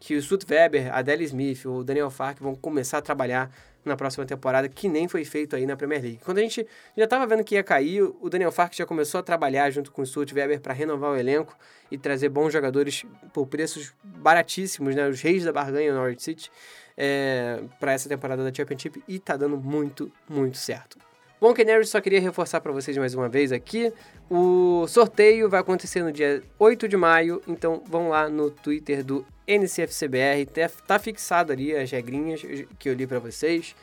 que 0.00 0.14
o 0.14 0.22
Stutt 0.22 0.46
Weber, 0.48 0.94
a 0.94 1.02
Dele 1.02 1.24
Smith, 1.24 1.64
o 1.66 1.82
Daniel 1.82 2.08
Fark 2.08 2.38
vão 2.40 2.54
começar 2.54 2.98
a 2.98 3.02
trabalhar 3.02 3.50
na 3.84 3.96
próxima 3.96 4.24
temporada, 4.24 4.68
que 4.68 4.88
nem 4.88 5.08
foi 5.08 5.24
feito 5.24 5.56
aí 5.56 5.66
na 5.66 5.76
Premier 5.76 6.00
League. 6.00 6.20
Quando 6.24 6.38
a 6.38 6.40
gente 6.40 6.64
já 6.96 7.04
estava 7.04 7.26
vendo 7.26 7.42
que 7.42 7.54
ia 7.54 7.64
cair, 7.64 8.02
o 8.02 8.28
Daniel 8.28 8.52
Fark 8.52 8.74
já 8.74 8.86
começou 8.86 9.18
a 9.18 9.22
trabalhar 9.22 9.70
junto 9.70 9.90
com 9.90 10.02
o 10.02 10.06
Stuart 10.06 10.32
Weber 10.32 10.60
para 10.60 10.72
renovar 10.72 11.10
o 11.10 11.16
elenco 11.16 11.56
e 11.90 11.98
trazer 11.98 12.28
bons 12.28 12.52
jogadores 12.52 13.04
por 13.32 13.46
preços 13.46 13.92
baratíssimos, 14.04 14.94
né? 14.94 15.08
Os 15.08 15.20
reis 15.20 15.44
da 15.44 15.52
barganha 15.52 15.92
no 15.92 15.98
Norwich 15.98 16.22
City 16.22 16.50
é, 16.96 17.60
para 17.80 17.92
essa 17.92 18.08
temporada 18.08 18.44
da 18.44 18.54
Championship 18.54 19.02
e 19.08 19.18
tá 19.18 19.36
dando 19.36 19.56
muito, 19.56 20.12
muito 20.28 20.58
certo. 20.58 21.07
Bom, 21.40 21.54
Canaries, 21.54 21.88
só 21.88 22.00
queria 22.00 22.20
reforçar 22.20 22.60
para 22.60 22.72
vocês 22.72 22.96
mais 22.96 23.14
uma 23.14 23.28
vez 23.28 23.52
aqui. 23.52 23.92
O 24.28 24.88
sorteio 24.88 25.48
vai 25.48 25.60
acontecer 25.60 26.02
no 26.02 26.10
dia 26.10 26.42
8 26.58 26.88
de 26.88 26.96
maio, 26.96 27.40
então 27.46 27.80
vão 27.86 28.08
lá 28.08 28.28
no 28.28 28.50
Twitter 28.50 29.04
do 29.04 29.24
NCFCBR, 29.46 30.46
tá, 30.46 30.68
tá 30.84 30.98
fixado 30.98 31.52
ali 31.52 31.76
as 31.76 31.88
regrinhas 31.92 32.42
que 32.76 32.88
eu 32.88 32.92
li 32.92 33.06
para 33.06 33.20
vocês. 33.20 33.76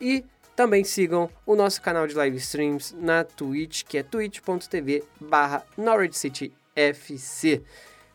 E 0.00 0.24
também 0.54 0.84
sigam 0.84 1.28
o 1.44 1.56
nosso 1.56 1.82
canal 1.82 2.06
de 2.06 2.14
live 2.14 2.36
streams 2.36 2.94
na 2.94 3.24
Twitch, 3.24 3.82
que 3.82 3.98
é 3.98 4.04
twitch.tv 4.04 5.02
barra 5.20 5.66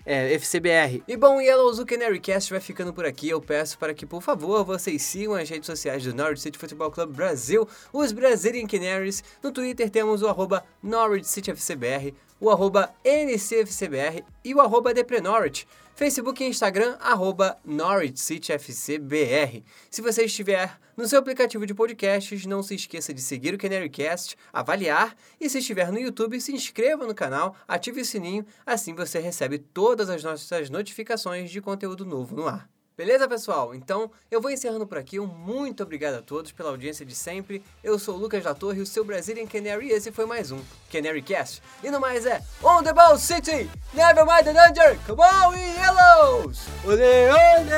é, 0.06 0.34
FCBR. 0.34 1.04
E 1.08 1.18
bom, 1.18 1.42
Yellows, 1.42 1.80
o 1.80 1.86
Canary 1.86 2.20
Cast 2.20 2.52
vai 2.52 2.60
ficando 2.60 2.94
por 2.94 3.06
aqui. 3.06 3.30
Eu 3.30 3.42
peço 3.42 3.78
para 3.78 3.94
que, 3.94 4.06
por 4.06 4.22
favor, 4.22 4.64
vocês 4.64 5.02
sigam 5.02 5.34
as 5.34 5.50
redes 5.50 5.66
sociais 5.66 6.04
do 6.04 6.14
Norwich 6.14 6.42
City 6.42 6.58
Football 6.58 6.92
Club 6.92 7.16
Brasil, 7.16 7.68
os 7.92 8.12
Brazilian 8.12 8.68
Canaries. 8.68 9.24
No 9.42 9.52
Twitter 9.52 9.90
temos 9.90 10.22
o 10.22 10.28
arroba 10.28 10.64
Norwich 10.84 11.28
City 11.28 11.52
FCBR, 11.52 12.14
o 12.40 12.50
arroba 12.50 12.94
NCFCBR 13.04 14.24
e 14.44 14.54
o 14.54 14.62
arroba 14.62 14.94
Deprenorwich. 14.94 15.68
Facebook 15.96 16.44
e 16.44 16.48
Instagram, 16.48 16.98
arroba 17.00 17.58
NorwichCityFCBR. 17.66 19.64
Se 19.90 20.02
você 20.02 20.26
estiver 20.26 20.78
no 20.98 21.08
seu 21.08 21.20
aplicativo 21.20 21.66
de 21.66 21.74
podcasts, 21.74 22.46
não 22.46 22.62
se 22.62 22.76
esqueça 22.76 23.14
de 23.14 23.22
seguir 23.22 23.54
o 23.54 23.58
CanaryCast, 23.58 24.36
avaliar 24.52 25.16
e 25.40 25.50
se 25.50 25.60
estiver 25.60 25.94
no 25.94 26.00
YouTube, 26.00 26.42
se 26.42 26.54
inscreva 26.54 27.08
no 27.08 27.16
canal, 27.16 27.56
ative 27.66 28.02
o 28.02 28.06
sininho, 28.06 28.46
assim 28.66 28.94
você 28.94 29.20
recebe 29.20 29.58
todas 29.58 30.10
as 30.10 30.22
nossas 30.22 30.70
notificações 30.70 31.50
de 31.50 31.62
conteúdo 31.62 32.06
novo 32.06 32.36
no 32.36 32.46
ar. 32.46 32.75
Beleza, 32.98 33.28
pessoal? 33.28 33.76
Então, 33.76 34.10
eu 34.32 34.40
vou 34.40 34.50
encerrando 34.50 34.88
por 34.88 34.98
aqui. 34.98 35.20
Um 35.20 35.28
muito 35.28 35.84
obrigado 35.84 36.14
a 36.16 36.22
todos 36.22 36.54
pela 36.54 36.70
audiência 36.70 37.06
de 37.06 37.14
sempre. 37.14 37.62
Eu 37.84 38.00
sou 38.00 38.16
o 38.16 38.18
Lucas 38.18 38.42
da 38.46 38.56
Torre, 38.56 38.80
o 38.80 38.86
seu 38.86 39.04
Brazilian 39.04 39.46
Canary, 39.46 39.88
e 39.88 39.92
esse 39.92 40.14
foi 40.14 40.26
mais 40.26 40.50
um 40.50 40.62
Canary 40.90 41.22
Cast. 41.22 41.62
E 41.84 41.92
no 41.92 42.00
mais 42.00 42.26
é 42.26 42.42
On 42.64 42.82
the 42.82 42.94
Ball 42.94 43.18
City! 43.18 43.70
Never 43.94 44.26
mind 44.26 44.46
the 44.46 44.54
danger! 44.54 44.98
Come 45.06 45.22
on, 45.22 45.54
yellows! 45.58 46.68
Olê, 46.86 47.30
olê, 47.30 47.76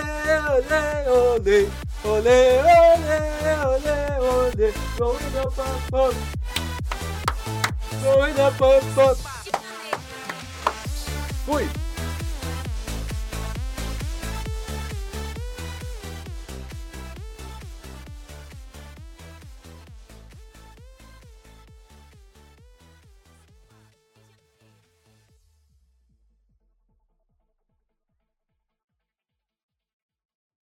olê, 0.53 1.09
olê! 1.09 1.67
Olê, 2.03 2.61
olê, 2.61 3.17
olê, 3.65 4.19
olê! 4.21 4.73
Going 4.99 5.35
up, 5.39 5.59
up, 5.59 5.95
up! 5.95 6.15
Going 8.03 8.39
up, 8.39 8.63
up, 8.63 8.99
up! 8.99 9.17
Fui! 11.43 11.86